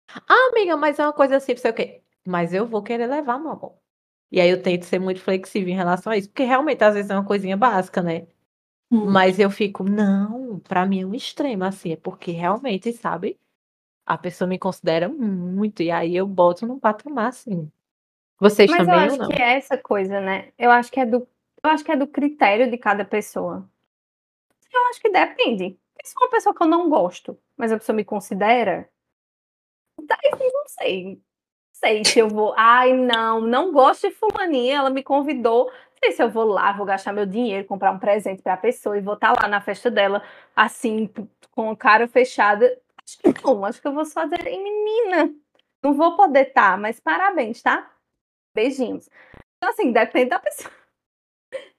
[0.08, 2.02] Ah, amiga, mas é uma coisa assim, não sei o quê.
[2.26, 3.78] Mas eu vou querer levar, meu amor.
[4.30, 7.10] E aí eu tento ser muito flexível em relação a isso, porque realmente às vezes
[7.10, 8.26] é uma coisinha básica, né?
[8.92, 9.10] Hum.
[9.10, 13.38] Mas eu fico, não, pra mim é um extremo, assim, é porque realmente, sabe?
[14.04, 17.70] A pessoa me considera muito, e aí eu boto num patamar, assim.
[18.38, 20.52] Vocês Mas eu também ou acho que é essa coisa, né?
[20.58, 21.26] Eu acho que é do,
[21.62, 23.66] eu acho que é do critério de cada pessoa.
[24.70, 25.78] Eu acho que depende.
[26.04, 28.88] Se for uma pessoa que eu não gosto, mas a pessoa me considera,
[29.98, 31.04] daí sim, não sei.
[31.14, 31.20] Não
[31.72, 32.52] sei se eu vou.
[32.56, 35.70] Ai, não, não gosto de fulaninha, ela me convidou.
[36.02, 39.00] Sei se eu vou lá, vou gastar meu dinheiro, comprar um presente pra pessoa e
[39.00, 40.20] vou estar lá na festa dela,
[40.54, 41.08] assim,
[41.52, 42.76] com a cara fechada.
[43.06, 45.32] Acho que não, acho que eu vou só dizer, menina,
[45.80, 47.88] não vou poder estar, tá, mas parabéns, tá?
[48.52, 49.08] Beijinhos.
[49.56, 50.72] Então, assim, depende da pessoa.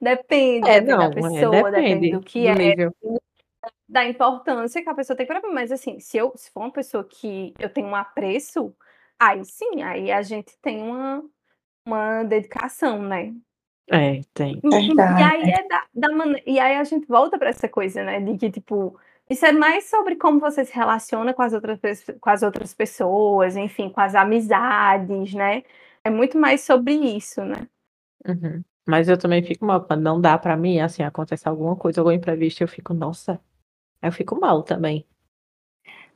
[0.00, 2.94] Depende, é, não, da é, pessoa, depende, depende do que do é, nível.
[3.88, 5.52] da importância que a pessoa tem para mim.
[5.52, 8.74] Mas assim, se eu se for uma pessoa que eu tenho um apreço,
[9.18, 11.24] aí sim, aí a gente tem uma,
[11.84, 13.34] uma dedicação, né?
[13.90, 14.60] É, tem.
[14.64, 15.22] E, e Verdade.
[15.22, 18.20] aí é da, da mane- e aí a gente volta para essa coisa, né?
[18.20, 21.80] De que, tipo, isso é mais sobre como você se relaciona com as outras,
[22.20, 25.62] com as outras pessoas, enfim, com as amizades, né?
[26.02, 27.68] É muito mais sobre isso, né?
[28.26, 28.62] Uhum.
[28.86, 32.12] Mas eu também fico mal quando não dá pra mim, assim, acontece alguma coisa, algum
[32.12, 33.40] imprevisto, eu fico, nossa,
[34.02, 35.06] eu fico mal também.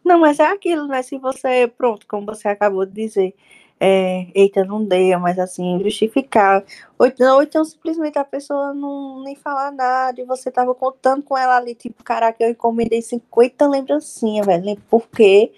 [0.05, 1.03] Não, mas é aquilo, né?
[1.03, 3.35] Se você, pronto, como você acabou de dizer,
[3.81, 6.65] é, eita, não deu, mas assim, justificar.
[6.99, 11.23] Ou então, ou então simplesmente a pessoa não nem falar nada e você tava contando
[11.23, 14.81] com ela ali, tipo, caraca, eu encomendei 50 lembrancinhas, velho.
[14.91, 15.53] Porque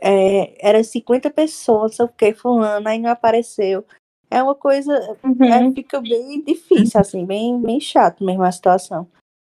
[0.00, 3.84] é, era 50 pessoas, sei o que, fulano, aí não apareceu.
[4.30, 9.08] É uma coisa, é, fica bem difícil, assim, bem, bem chato mesmo a situação.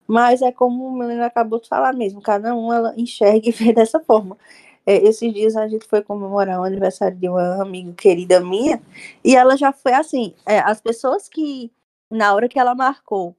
[0.08, 3.72] Mas é como o menino acabou de falar mesmo, cada um ela enxerga e vê
[3.74, 4.38] dessa forma.
[4.86, 8.82] É, esses dias a gente foi comemorar o aniversário de uma amiga querida minha,
[9.24, 11.72] e ela já foi assim, é, as pessoas que,
[12.12, 13.36] na hora que ela marcou,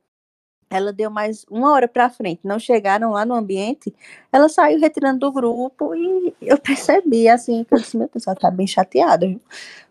[0.71, 3.95] ela deu mais uma hora para frente, não chegaram lá no ambiente,
[4.33, 8.37] ela saiu retirando do grupo e eu percebi, assim, que eu disse, meu Deus, ela
[8.37, 9.41] tá bem chateada, viu?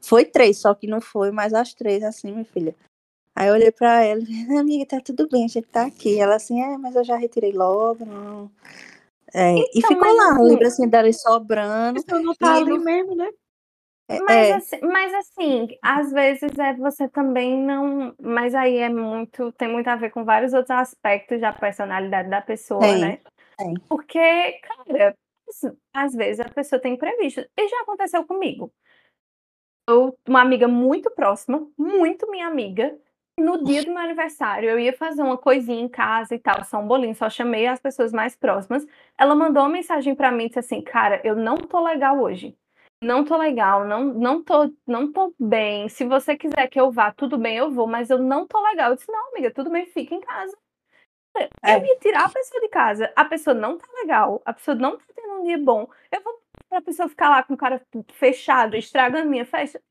[0.01, 2.75] Foi três, só que não foi mais as três, assim, minha filha.
[3.35, 4.21] Aí eu olhei pra ela
[4.59, 6.19] amiga, tá tudo bem, a gente tá aqui.
[6.19, 8.49] Ela assim, é, mas eu já retirei logo, não.
[9.37, 11.99] É, e Então, ficou mas lá, assim, lembrancinha dela sobrando.
[11.99, 13.29] Isso não tá E ali mesmo, né?
[14.07, 18.15] é, Mas, é, assim, mas assim, às vezes é você também não.
[18.21, 19.51] Mas aí é muito.
[19.53, 23.19] Tem muito a ver com vários outros aspectos da personalidade da pessoa, Tem, né?
[23.57, 23.73] tem.
[23.89, 24.19] Porque,
[24.61, 25.15] cara,
[25.49, 27.41] assim, às vezes a pessoa tem imprevisto.
[27.57, 28.71] E já aconteceu comigo.
[29.87, 32.97] Eu, uma amiga muito próxima, muito minha amiga,
[33.37, 36.79] no dia do meu aniversário, eu ia fazer uma coisinha em casa e tal, só
[36.79, 38.85] um bolinho, só chamei as pessoas mais próximas.
[39.17, 42.57] Ela mandou uma mensagem pra mim e disse assim: Cara, eu não tô legal hoje.
[43.03, 45.89] Não tô legal, não, não, tô, não tô bem.
[45.89, 48.91] Se você quiser que eu vá, tudo bem, eu vou, mas eu não tô legal.
[48.91, 50.57] Eu disse: Não, amiga, tudo bem, fica em casa.
[51.35, 51.85] Eu É.
[51.85, 53.11] ia tirar a pessoa de casa.
[53.15, 55.87] A pessoa não tá legal, a pessoa não tá tendo um dia bom.
[56.11, 57.81] Eu vou pra pessoa ficar lá com o cara
[58.13, 59.81] fechado, estragando minha festa.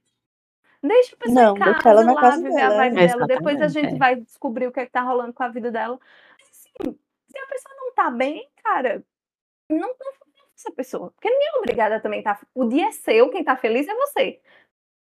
[0.87, 2.77] Deixa a pessoa Não, em casa, ela na lá, casa viver a dela.
[2.77, 3.07] vibe é.
[3.07, 3.27] dela.
[3.27, 3.99] Depois a gente é.
[3.99, 5.99] vai descobrir o que, é que tá rolando com a vida dela.
[6.43, 6.71] Assim,
[7.27, 9.03] se a pessoa não tá bem, cara,
[9.71, 9.95] não, não
[10.57, 11.11] essa pessoa.
[11.13, 12.39] Porque ninguém é obrigada também tá.
[12.55, 14.41] O dia é seu, quem tá feliz é você.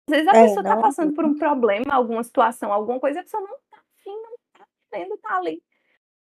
[0.09, 3.19] Às vezes a É, pessoa tá não- passando por um problema, alguma situação, alguma coisa,
[3.19, 5.61] a pessoa não tá afim, não tá querendo estar ali.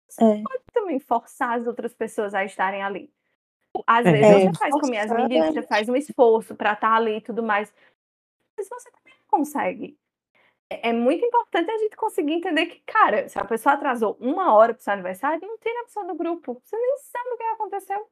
[0.10, 0.42] Você É.
[0.44, 3.12] pode também forçar as outras pessoas a estarem ali.
[3.88, 4.12] Às É.
[4.12, 5.52] vezes É, você faz como Yasmin forçar, disse, é.
[5.52, 7.74] você faz um esforço pra estar ali e tudo mais.
[8.56, 9.00] Mas você não
[9.34, 9.98] consegue.
[10.70, 14.54] É é muito importante a gente conseguir entender que, cara, se a pessoa atrasou uma
[14.54, 16.62] hora pro seu aniversário, não tira a pessoa do grupo.
[16.64, 18.08] Você nem sabe o que aconteceu.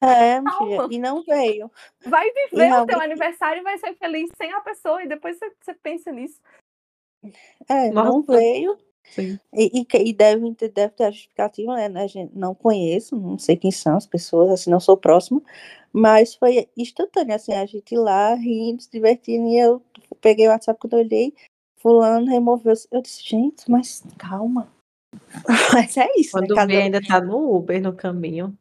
[0.00, 0.88] É, Calma.
[0.90, 1.70] e não veio.
[2.04, 5.02] Vai E viver o teu aniversário e vai ser feliz sem a pessoa.
[5.02, 6.40] E depois você, você pensa nisso.
[7.68, 8.32] é, não Nossa.
[8.32, 8.78] veio.
[9.04, 9.38] Sim.
[9.52, 11.88] E, e, e deve, ter- deve ter a justificativa, né?
[11.88, 12.36] né, gente?
[12.36, 15.42] Não conheço, não sei quem são as pessoas, assim, não sou próximo,
[15.92, 19.82] mas foi instantâneo, assim, a gente ir lá, rindo, se divertindo, e eu
[20.20, 21.34] peguei o WhatsApp quando eu olhei,
[21.78, 24.68] fulano removeu, eu disse, gente, mas calma.
[25.72, 26.46] Mas é isso, né?
[26.46, 28.56] Quando Cada, vê, ainda tá no Uber no caminho.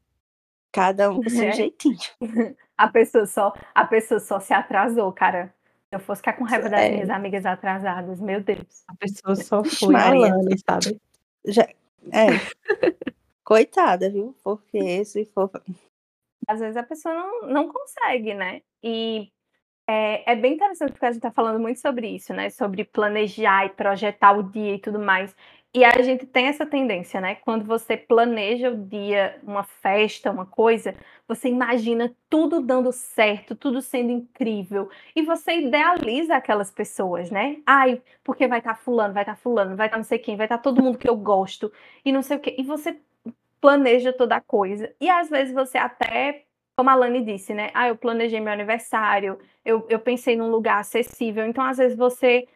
[0.72, 1.52] cada um com seu É.
[1.52, 1.98] jeitinho.
[2.78, 5.52] A pessoa só, a pessoa só se atrasou, cara.
[5.90, 6.92] Se eu fosse ficar com raiva das É.
[6.92, 8.84] minhas amigas atrasadas, meu Deus.
[8.88, 9.94] A pessoa só foi.
[9.94, 11.00] Lani, sabe?
[11.46, 11.64] Já,
[12.12, 12.28] é.
[13.44, 14.36] Coitada, viu?
[14.44, 15.50] Porque se for.
[16.46, 18.62] Às vezes a pessoa não, não consegue, né?
[18.84, 19.32] E
[19.88, 22.50] é, é bem interessante porque a gente tá falando muito sobre isso, né?
[22.50, 25.34] Sobre planejar e projetar o dia e tudo mais.
[25.78, 27.36] E a gente tem essa tendência, né?
[27.36, 30.96] Quando você planeja o dia, uma festa, uma coisa,
[31.28, 34.90] você imagina tudo dando certo, tudo sendo incrível.
[35.16, 37.58] E você idealiza aquelas pessoas, né?
[37.64, 40.58] Ai, porque vai estar fulano, vai estar fulano, vai estar não sei quem, vai estar
[40.58, 41.72] todo mundo que eu gosto
[42.04, 42.56] e não sei o quê.
[42.58, 42.98] E você
[43.62, 44.92] planeja toda a coisa.
[45.00, 47.70] E às vezes você até, como a Lani disse, né?
[47.76, 51.46] Ah, eu planejei meu aniversário, eu, eu pensei num lugar acessível.
[51.46, 52.48] Então, às vezes, você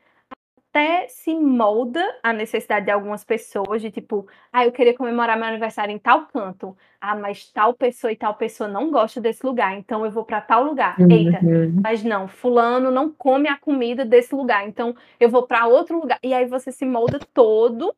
[0.72, 5.46] até se molda a necessidade de algumas pessoas, de tipo, ah, eu queria comemorar meu
[5.46, 6.76] aniversário em tal canto.
[7.00, 10.40] Ah, mas tal pessoa e tal pessoa não gosta desse lugar, então eu vou para
[10.40, 10.96] tal lugar.
[11.00, 11.82] Eita, Uhum.
[11.84, 16.18] mas não, fulano não come a comida desse lugar, então eu vou para outro lugar.
[16.24, 17.94] E aí você se molda todo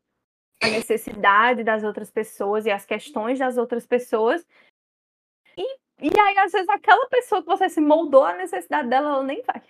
[0.64, 4.44] a necessidade das outras pessoas e as questões das outras pessoas.
[5.56, 5.64] E
[6.02, 9.44] E aí, às vezes, aquela pessoa que você se moldou a necessidade dela, ela nem
[9.44, 9.62] vai.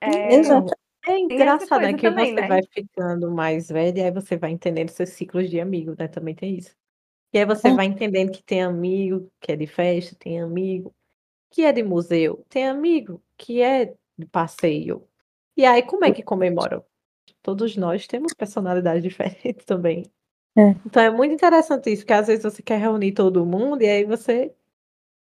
[0.00, 0.72] É, Exato.
[1.06, 1.94] É engraçado, né?
[1.94, 2.48] Que também, você né?
[2.48, 6.08] vai ficando mais velho e aí você vai entendendo seus ciclos de amigos, né?
[6.08, 6.74] Também tem isso.
[7.32, 10.92] E aí você vai entendendo que tem amigo que é de festa, tem amigo
[11.50, 15.06] que é de museu, tem amigo que é de passeio.
[15.56, 16.84] E aí, como é que comemoram?
[17.42, 20.04] Todos nós temos personalidades diferentes também.
[20.58, 20.70] É.
[20.86, 24.04] Então é muito interessante isso, porque às vezes você quer reunir todo mundo e aí
[24.04, 24.52] você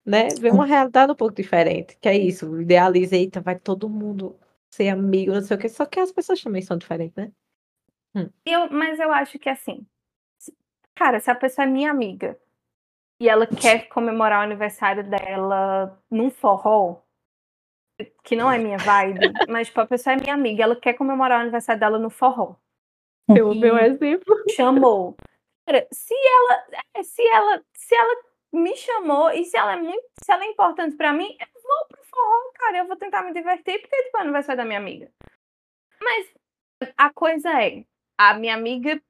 [0.06, 1.98] né, vê uma realidade um pouco diferente.
[2.02, 4.36] Que é isso, idealiza, eita, vai todo mundo
[4.70, 7.32] ser amigo, não sei o que, só que as pessoas também são diferentes, né?
[8.16, 8.30] Hum.
[8.46, 9.86] Eu, mas eu acho que assim,
[10.96, 12.40] cara, se a pessoa é minha amiga
[13.20, 17.02] e ela quer comemorar o aniversário dela num forró,
[18.24, 21.40] que não é minha vibe, mas tipo, a pessoa é minha amiga, ela quer comemorar
[21.40, 22.56] o aniversário dela no forró.
[23.30, 24.36] Eu um exemplo.
[24.56, 25.16] Chamou.
[25.92, 28.16] Se ela, é, se ela, se ela
[28.54, 31.87] me chamou e se ela é muito, se ela é importante para mim, eu vou
[32.18, 34.80] pro forró, cara, eu vou tentar me divertir porque tipo, é o aniversário da minha
[34.80, 35.12] amiga.
[36.02, 36.34] Mas
[36.98, 37.84] a coisa é,
[38.18, 39.02] a minha amiga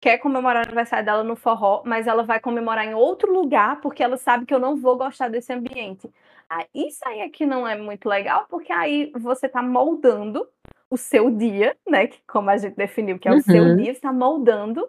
[0.00, 4.02] quer comemorar o aniversário dela no forró, mas ela vai comemorar em outro lugar porque
[4.02, 6.10] ela sabe que eu não vou gostar desse ambiente.
[6.48, 10.46] Ah, isso aí aqui não é muito legal, porque aí você está moldando
[10.90, 12.06] o seu dia, né?
[12.06, 13.42] Que, como a gente definiu que é o uhum.
[13.42, 14.86] seu dia, está moldando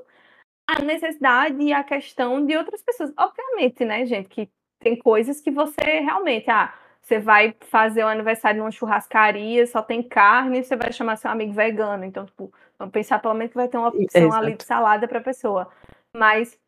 [0.68, 3.14] a necessidade e a questão de outras pessoas.
[3.18, 6.74] Obviamente, né, gente, que tem coisas que você realmente, ah,
[7.06, 11.54] você vai fazer um aniversário numa churrascaria, só tem carne, você vai chamar seu amigo
[11.54, 12.04] vegano.
[12.04, 14.36] Então, tipo, vamos pensar pelo menos que vai ter uma opção Exato.
[14.36, 15.72] ali de salada para a pessoa.
[16.12, 16.60] Mas,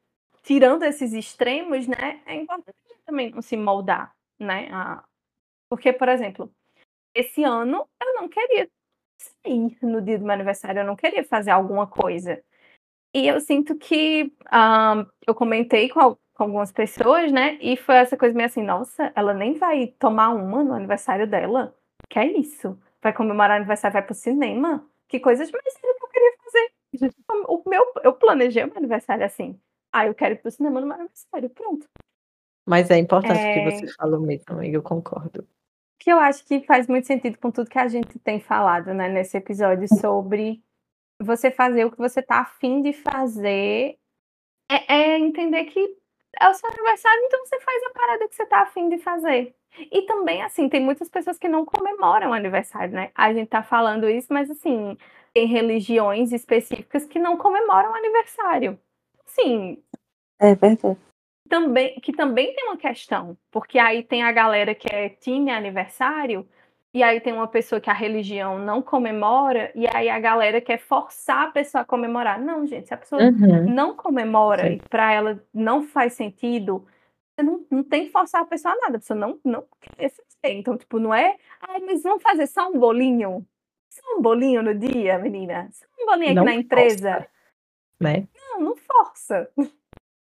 [0.43, 4.69] tirando esses extremos, né, é importante também não se moldar, né?
[4.71, 5.03] A...
[5.71, 6.53] Porque, por exemplo,
[7.15, 8.69] esse ano eu não queria
[9.43, 12.43] sair no dia do meu aniversário, eu não queria fazer alguma coisa.
[13.11, 17.57] E eu sinto que um, eu comentei com, com, algumas pessoas, né?
[17.61, 21.75] E foi essa coisa meio assim, nossa, ela nem vai tomar uma no aniversário dela.
[22.09, 22.79] Que é isso?
[23.01, 24.87] Vai comemorar o aniversário, vai pro cinema?
[25.07, 27.13] Que coisas mais que eu queria fazer.
[27.47, 29.59] O meu, eu planejei o meu aniversário assim.
[29.91, 31.87] Ah, eu quero ir pro cinema no meu aniversário, pronto.
[32.67, 33.53] Mas é importante é...
[33.53, 35.47] que você falou mesmo, amiga, eu concordo.
[35.99, 39.09] Que eu acho que faz muito sentido com tudo que a gente tem falado, né,
[39.09, 40.61] nesse episódio sobre
[41.19, 43.97] você fazer o que você tá afim de fazer
[44.69, 45.96] é, é, entender que
[46.39, 49.55] é o seu aniversário, então você faz a parada que você tá afim de fazer.
[49.91, 53.11] E também, assim, tem muitas pessoas que não comemoram o aniversário, né?
[53.13, 54.97] A gente tá falando isso, mas assim,
[55.33, 58.79] tem religiões específicas que não comemoram o aniversário.
[59.25, 59.81] Sim.
[60.39, 60.97] É verdade.
[61.49, 66.47] Também, que também tem uma questão, porque aí tem a galera que é time aniversário,
[66.93, 70.77] e aí tem uma pessoa que a religião não comemora, e aí a galera quer
[70.79, 72.39] forçar a pessoa a comemorar.
[72.41, 73.69] Não, gente, se a pessoa uhum.
[73.69, 74.73] não comemora Sim.
[74.73, 76.85] e para ela não faz sentido,
[77.35, 80.09] você não, não tem que forçar a pessoa a nada, a pessoa não, não quer
[80.09, 80.55] fazer.
[80.57, 83.45] Então, tipo, não é, ai, mas vamos fazer só um bolinho?
[83.89, 85.69] Só um bolinho no dia, menina?
[85.71, 87.11] Só um bolinho aqui não na empresa?
[87.11, 87.29] Força,
[87.99, 88.27] né?
[88.35, 89.49] Não, não força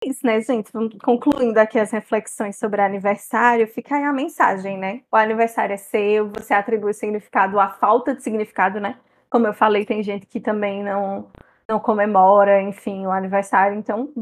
[0.04, 0.72] isso, né, gente?
[1.04, 5.02] Concluindo aqui as reflexões sobre aniversário, fica aí a mensagem, né?
[5.12, 9.00] O aniversário é seu, você atribui significado à falta de significado, né?
[9.30, 11.30] Como eu falei, tem gente que também não,
[11.68, 13.78] não comemora, enfim, o aniversário.
[13.78, 14.14] Então,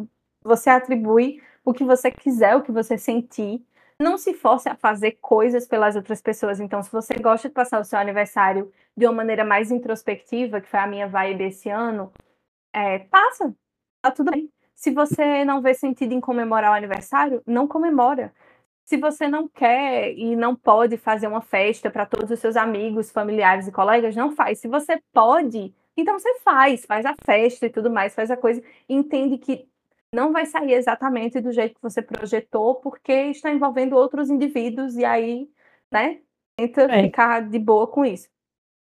[0.44, 3.64] você atribui o que você quiser, o que você sentir.
[4.00, 6.60] Não se force a fazer coisas pelas outras pessoas.
[6.60, 10.70] Então, se você gosta de passar o seu aniversário de uma maneira mais introspectiva, que
[10.70, 12.12] foi a minha vibe esse ano,
[12.74, 13.56] é, passa,
[14.02, 18.34] tá tudo bem se você não vê sentido em comemorar o aniversário, não comemora.
[18.84, 23.12] Se você não quer e não pode fazer uma festa para todos os seus amigos,
[23.12, 24.60] familiares e colegas, não faz.
[24.60, 28.62] Se você pode, então você faz, faz a festa e tudo mais, faz a coisa,
[28.88, 29.68] entende que
[30.14, 35.04] não vai sair exatamente do jeito que você projetou, porque está envolvendo outros indivíduos, e
[35.04, 35.50] aí,
[35.92, 36.20] né,
[36.56, 37.04] tenta é.
[37.04, 38.30] ficar de boa com isso.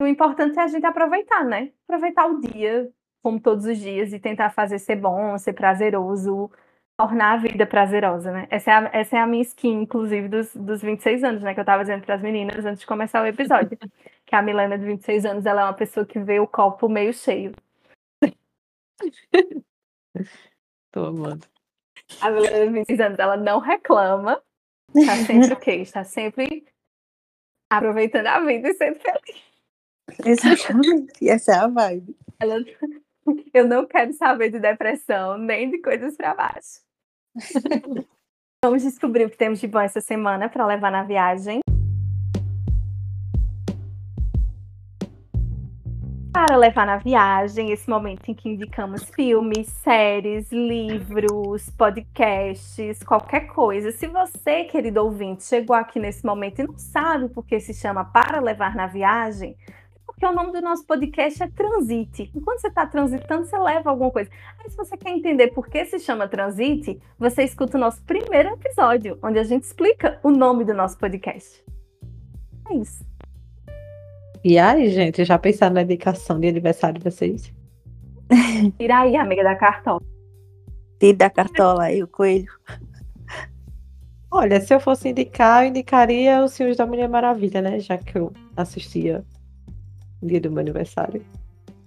[0.01, 1.71] O importante é a gente aproveitar, né?
[1.87, 2.91] Aproveitar o dia,
[3.23, 6.51] como todos os dias, e tentar fazer ser bom, ser prazeroso,
[6.97, 8.47] tornar a vida prazerosa, né?
[8.51, 11.53] Essa é a, essa é a minha skin, inclusive, dos, dos 26 anos, né?
[11.53, 13.77] Que eu tava dizendo para as meninas antes de começar o episódio.
[14.25, 17.13] que a Milena, de 26 anos, ela é uma pessoa que vê o copo meio
[17.13, 17.53] cheio.
[20.91, 21.47] Tô amando.
[22.21, 24.43] A Milena, de 26 anos, ela não reclama.
[24.93, 25.71] Está sempre o quê?
[25.75, 26.65] Está sempre
[27.71, 29.53] aproveitando a vida e sendo feliz.
[30.25, 31.27] Exatamente.
[31.27, 32.15] Essa é a vibe.
[32.39, 32.63] Ela
[33.53, 36.81] eu não quero saber de depressão, nem de coisas para baixo.
[38.63, 41.59] Vamos descobrir o que temos de bom essa semana para levar na viagem.
[46.33, 53.91] para levar na viagem, esse momento em que indicamos filmes, séries, livros, podcasts, qualquer coisa.
[53.91, 58.03] Se você, querido ouvinte, chegou aqui nesse momento e não sabe por que se chama
[58.03, 59.55] Para Levar na Viagem,
[60.23, 62.31] porque o nome do nosso podcast é Transite.
[62.33, 64.29] Enquanto você está transitando, você leva alguma coisa.
[64.57, 68.53] Aí, se você quer entender por que se chama Transite, você escuta o nosso primeiro
[68.53, 71.61] episódio, onde a gente explica o nome do nosso podcast.
[72.71, 73.05] É isso.
[74.45, 77.53] E aí, gente, já pensaram na indicação de aniversário de vocês?
[78.79, 80.01] Tira aí, amiga da cartola.
[80.99, 82.51] Tira da cartola aí, o coelho.
[84.31, 87.79] Olha, se eu fosse indicar, eu indicaria os filmes da Mulher Maravilha, né?
[87.79, 89.23] Já que eu assistia
[90.23, 91.23] dia do meu aniversário.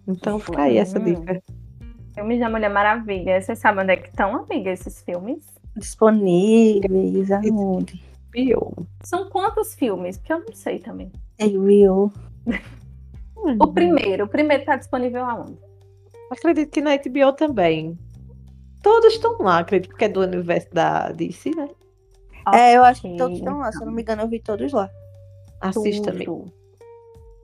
[0.07, 1.43] Então fica aí essa dica.
[2.14, 3.41] Filmes da Mulher Maravilha.
[3.41, 5.45] Vocês sabem onde é que estão, amiga, esses filmes?
[5.76, 8.03] Disponíveis aonde?
[8.30, 8.72] Bio.
[9.03, 10.16] São quantos filmes?
[10.16, 11.11] Porque eu não sei também.
[11.41, 12.12] HBO.
[13.61, 15.57] O primeiro, o primeiro tá disponível aonde?
[16.32, 17.97] Acredito que na HBO também.
[18.82, 21.68] Todos estão lá, acredito, porque é do universo da DC, né?
[22.53, 23.70] É, eu acho que todos estão lá.
[23.70, 24.91] Se eu não me engano, eu vi todos lá.
[25.61, 26.53] Assista Tudo.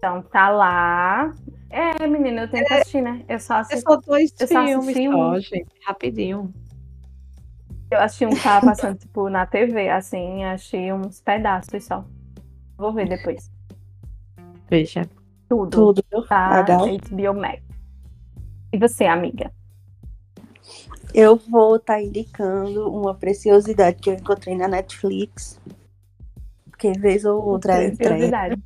[0.02, 1.32] Então tá lá.
[1.70, 3.24] É, menina, eu tenho que assistir, né?
[3.28, 5.40] Eu só É assisti, só dois eu só assisti só, um.
[5.40, 5.68] gente.
[5.86, 6.52] Rapidinho.
[7.88, 12.04] eu assisti um que tava passando, tipo, na TV, assim, achei uns pedaços só.
[12.76, 13.48] Vou ver depois.
[14.68, 15.08] Veja.
[15.48, 15.70] Tudo.
[15.70, 16.26] Tudo?
[16.26, 16.84] Tá Legal.
[16.88, 17.62] HBO Max.
[18.72, 19.52] E você, amiga?
[21.14, 25.60] Eu vou estar indicando uma preciosidade que eu encontrei na Netflix.
[26.68, 28.58] Porque vez ou outra ela entrega.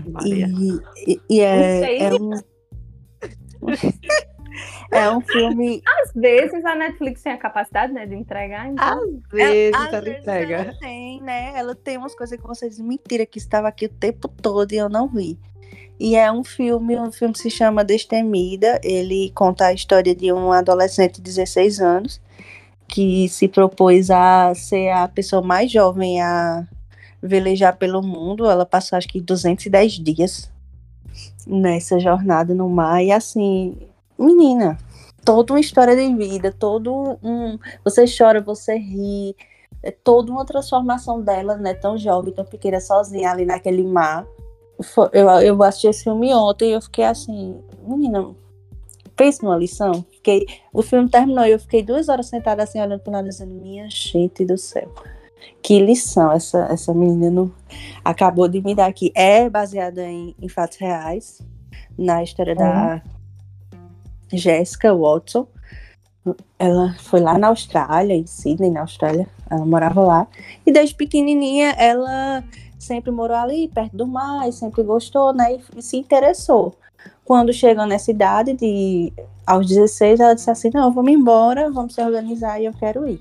[0.00, 0.48] Maria.
[0.48, 1.98] E, e, e é, Não sei.
[1.98, 2.30] é um.
[4.92, 5.82] é um filme.
[5.86, 9.00] Às vezes a Netflix tem a capacidade, né, de entregar, então.
[9.00, 10.54] Às vezes Às ela vezes entrega.
[10.54, 11.52] Ela tem, né?
[11.56, 14.76] Ela tem umas coisas que você diz, mentira, que estava aqui o tempo todo e
[14.76, 15.38] eu não vi.
[15.98, 18.80] E é um filme, um filme que se chama Destemida.
[18.82, 22.20] Ele conta a história de um adolescente de 16 anos
[22.86, 26.66] que se propôs a ser a pessoa mais jovem a
[27.24, 28.48] velejar pelo mundo.
[28.48, 30.50] Ela passou acho que 210 dias
[31.46, 33.02] nessa jornada no mar.
[33.02, 33.76] E assim,
[34.18, 34.78] menina,
[35.24, 37.58] toda uma história de vida, todo um.
[37.84, 39.34] Você chora, você ri.
[39.82, 41.74] É toda uma transformação dela, né?
[41.74, 44.26] Tão jovem, tão pequena, sozinha ali naquele mar.
[45.12, 48.34] Eu, eu assisti esse filme ontem e eu fiquei assim, menina,
[49.16, 50.04] fez uma lição.
[50.10, 53.54] Fiquei, o filme terminou e eu fiquei duas horas sentada assim, olhando para lado, dizendo,
[53.54, 54.90] minha gente do céu.
[55.62, 57.50] Que lição essa, essa menina não-
[58.04, 59.10] acabou de me dar aqui.
[59.14, 61.40] É baseada em, em fatos reais,
[61.98, 63.02] na história da
[64.32, 65.46] Jessica Watson.
[66.58, 69.28] Ela foi lá na Austrália, em Sydney, na Austrália.
[69.50, 70.26] Ela morava lá.
[70.66, 72.42] E desde pequenininha ela
[72.78, 75.58] sempre morou ali, perto do mar, e sempre gostou, né?
[75.76, 76.74] E se interessou.
[77.24, 79.12] Quando chegou nessa idade de
[79.46, 83.20] aos 16, ela disse assim: "Não, vamos embora, vamos se organizar e eu quero ir".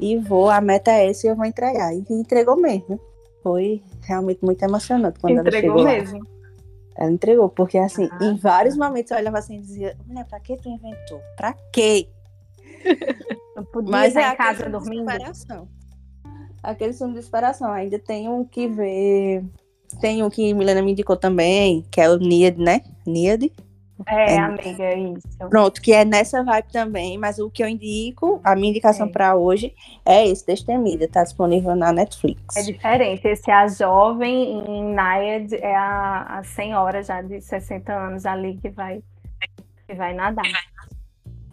[0.00, 1.94] E vou, a meta é essa e eu vou entregar.
[1.94, 2.98] E entregou mesmo.
[3.42, 5.92] Foi realmente muito emocionante quando ela Entregou chegou lá.
[5.98, 6.26] mesmo.
[6.96, 10.40] Ela entregou, porque assim, Ah, em vários momentos eu olhava assim e dizia, mulher, pra
[10.40, 11.20] que tu inventou?
[11.36, 12.08] Pra quê?
[13.88, 15.04] Mas estar é em casa dormindo.
[15.06, 15.68] desesperação.
[16.62, 17.70] Aquele filme de desesperação.
[17.72, 19.44] Ainda tem um que ver.
[20.00, 22.80] Tem um que Milena me indicou também, que é o Niad, né?
[23.06, 23.50] Niad.
[24.06, 24.38] É, É.
[24.38, 25.28] amiga, é isso.
[25.48, 29.10] Pronto, que é nessa vibe também, mas o que eu indico, a minha indicação É.
[29.10, 29.74] pra hoje
[30.04, 32.56] é esse Destemida, tá disponível na Netflix.
[32.56, 33.26] É diferente.
[33.26, 38.56] Esse é a jovem em Nayad, é a, a senhora já de 60 anos ali
[38.58, 39.02] que vai,
[39.86, 40.44] que vai nadar.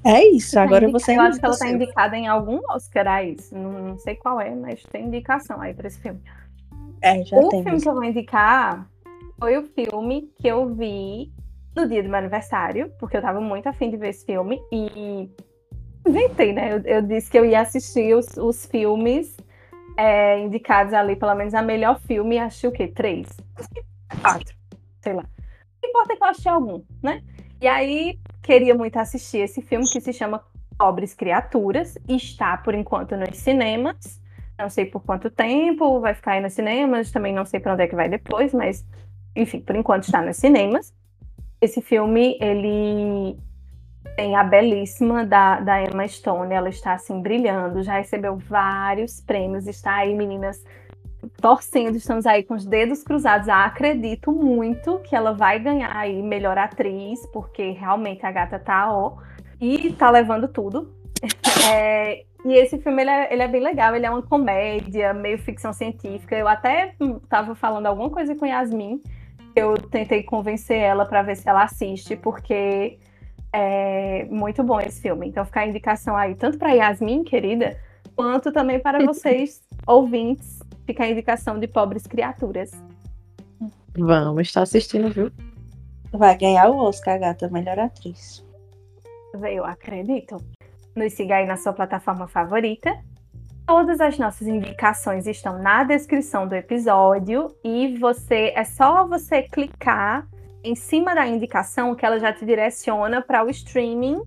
[0.03, 3.05] É isso, agora Tá você Eu acho que ela está o indicada em algum Oscar.
[3.51, 6.21] Não, não sei qual é, mas tem indicação aí para esse filme.
[7.01, 7.63] É, já o tem.
[7.63, 8.87] filme que eu vou indicar
[9.39, 11.31] foi o filme que eu vi
[11.77, 15.29] no dia do meu aniversário, porque eu tava muito afim de ver esse filme e
[16.05, 16.73] inventei, né?
[16.73, 19.37] Eu, eu disse que eu ia assistir os, os filmes
[19.95, 22.87] é, indicados ali, pelo menos a melhor filme, achei o quê?
[22.87, 23.27] Três?
[24.21, 24.55] Quatro,
[25.01, 25.23] sei lá.
[25.81, 27.21] Não importa que eu achei algum, né?
[27.61, 30.43] E aí, queria muito assistir esse filme que se chama
[30.79, 34.19] Pobres Criaturas, e está, por enquanto, nos cinemas.
[34.57, 37.83] Não sei por quanto tempo vai ficar aí nos cinemas, também não sei para onde
[37.83, 38.83] é que vai depois, mas
[39.35, 40.91] enfim, por enquanto está nos cinemas.
[41.59, 43.37] Esse filme, ele
[44.15, 49.67] tem a belíssima da, da Emma Stone, ela está assim brilhando, já recebeu vários prêmios,
[49.67, 50.63] está aí, meninas,
[51.41, 53.49] torcendo, estamos aí com os dedos cruzados.
[53.49, 58.91] Ah, acredito muito que ela vai ganhar aí melhor atriz, porque realmente a gata tá
[58.91, 59.17] ó,
[59.59, 60.93] e tá levando tudo.
[61.69, 65.37] É, e esse filme ele é, ele é bem legal, ele é uma comédia, meio
[65.37, 66.33] ficção científica.
[66.33, 69.01] Eu até hum, tava falando alguma coisa com Yasmin.
[69.57, 72.99] Eu tentei convencer ela para ver se ela assiste, porque
[73.51, 75.27] é muito bom esse filme.
[75.27, 77.75] Então fica a indicação aí, tanto para Yasmin, querida,
[78.15, 82.69] quanto também para vocês, ouvintes, fica a indicação de Pobres Criaturas.
[83.97, 85.31] Vamos estar assistindo, viu?
[86.11, 88.45] Vai ganhar o Oscar, gata, melhor atriz.
[89.33, 90.37] Eu acredito.
[90.95, 92.95] Nos siga aí na sua plataforma favorita.
[93.67, 100.25] Todas as nossas indicações estão na descrição do episódio e você é só você clicar
[100.63, 104.21] em cima da indicação que ela já te direciona para o streaming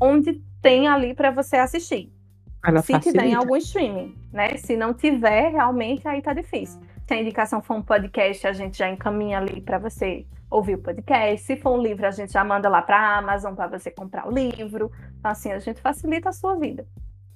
[0.00, 2.10] onde tem ali para você assistir.
[2.64, 3.18] Ela se facilita.
[3.18, 4.56] tiver em algum streaming, né?
[4.56, 6.80] Se não tiver, realmente aí tá difícil.
[7.06, 10.78] Se a indicação for um podcast, a gente já encaminha ali para você ouvir o
[10.78, 11.44] podcast.
[11.44, 14.26] Se for um livro, a gente já manda lá para a Amazon para você comprar
[14.26, 14.90] o livro.
[15.18, 16.86] Então, assim, a gente facilita a sua vida.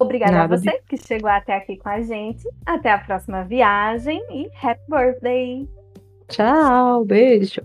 [0.03, 2.47] Obrigada Nada a você que chegou até aqui com a gente.
[2.65, 5.69] Até a próxima viagem e happy birthday!
[6.27, 7.61] Tchau, beijo.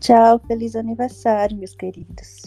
[0.00, 2.42] Tchau, feliz aniversário, meus queridos.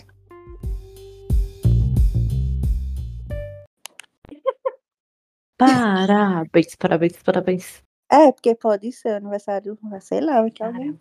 [5.58, 7.84] Parabéns, parabéns, parabéns.
[8.12, 10.80] É, porque pode ser aniversário, sei lá, que Caramba.
[10.80, 11.00] alguém.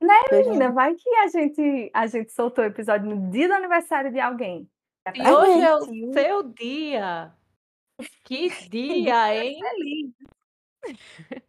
[0.00, 0.70] Né, menina?
[0.70, 4.68] Vai que a gente, a gente soltou o episódio no dia do aniversário de alguém.
[5.14, 7.32] E hoje é o seu dia.
[8.24, 9.58] Que dia, hein?
[9.60, 10.14] Feliz.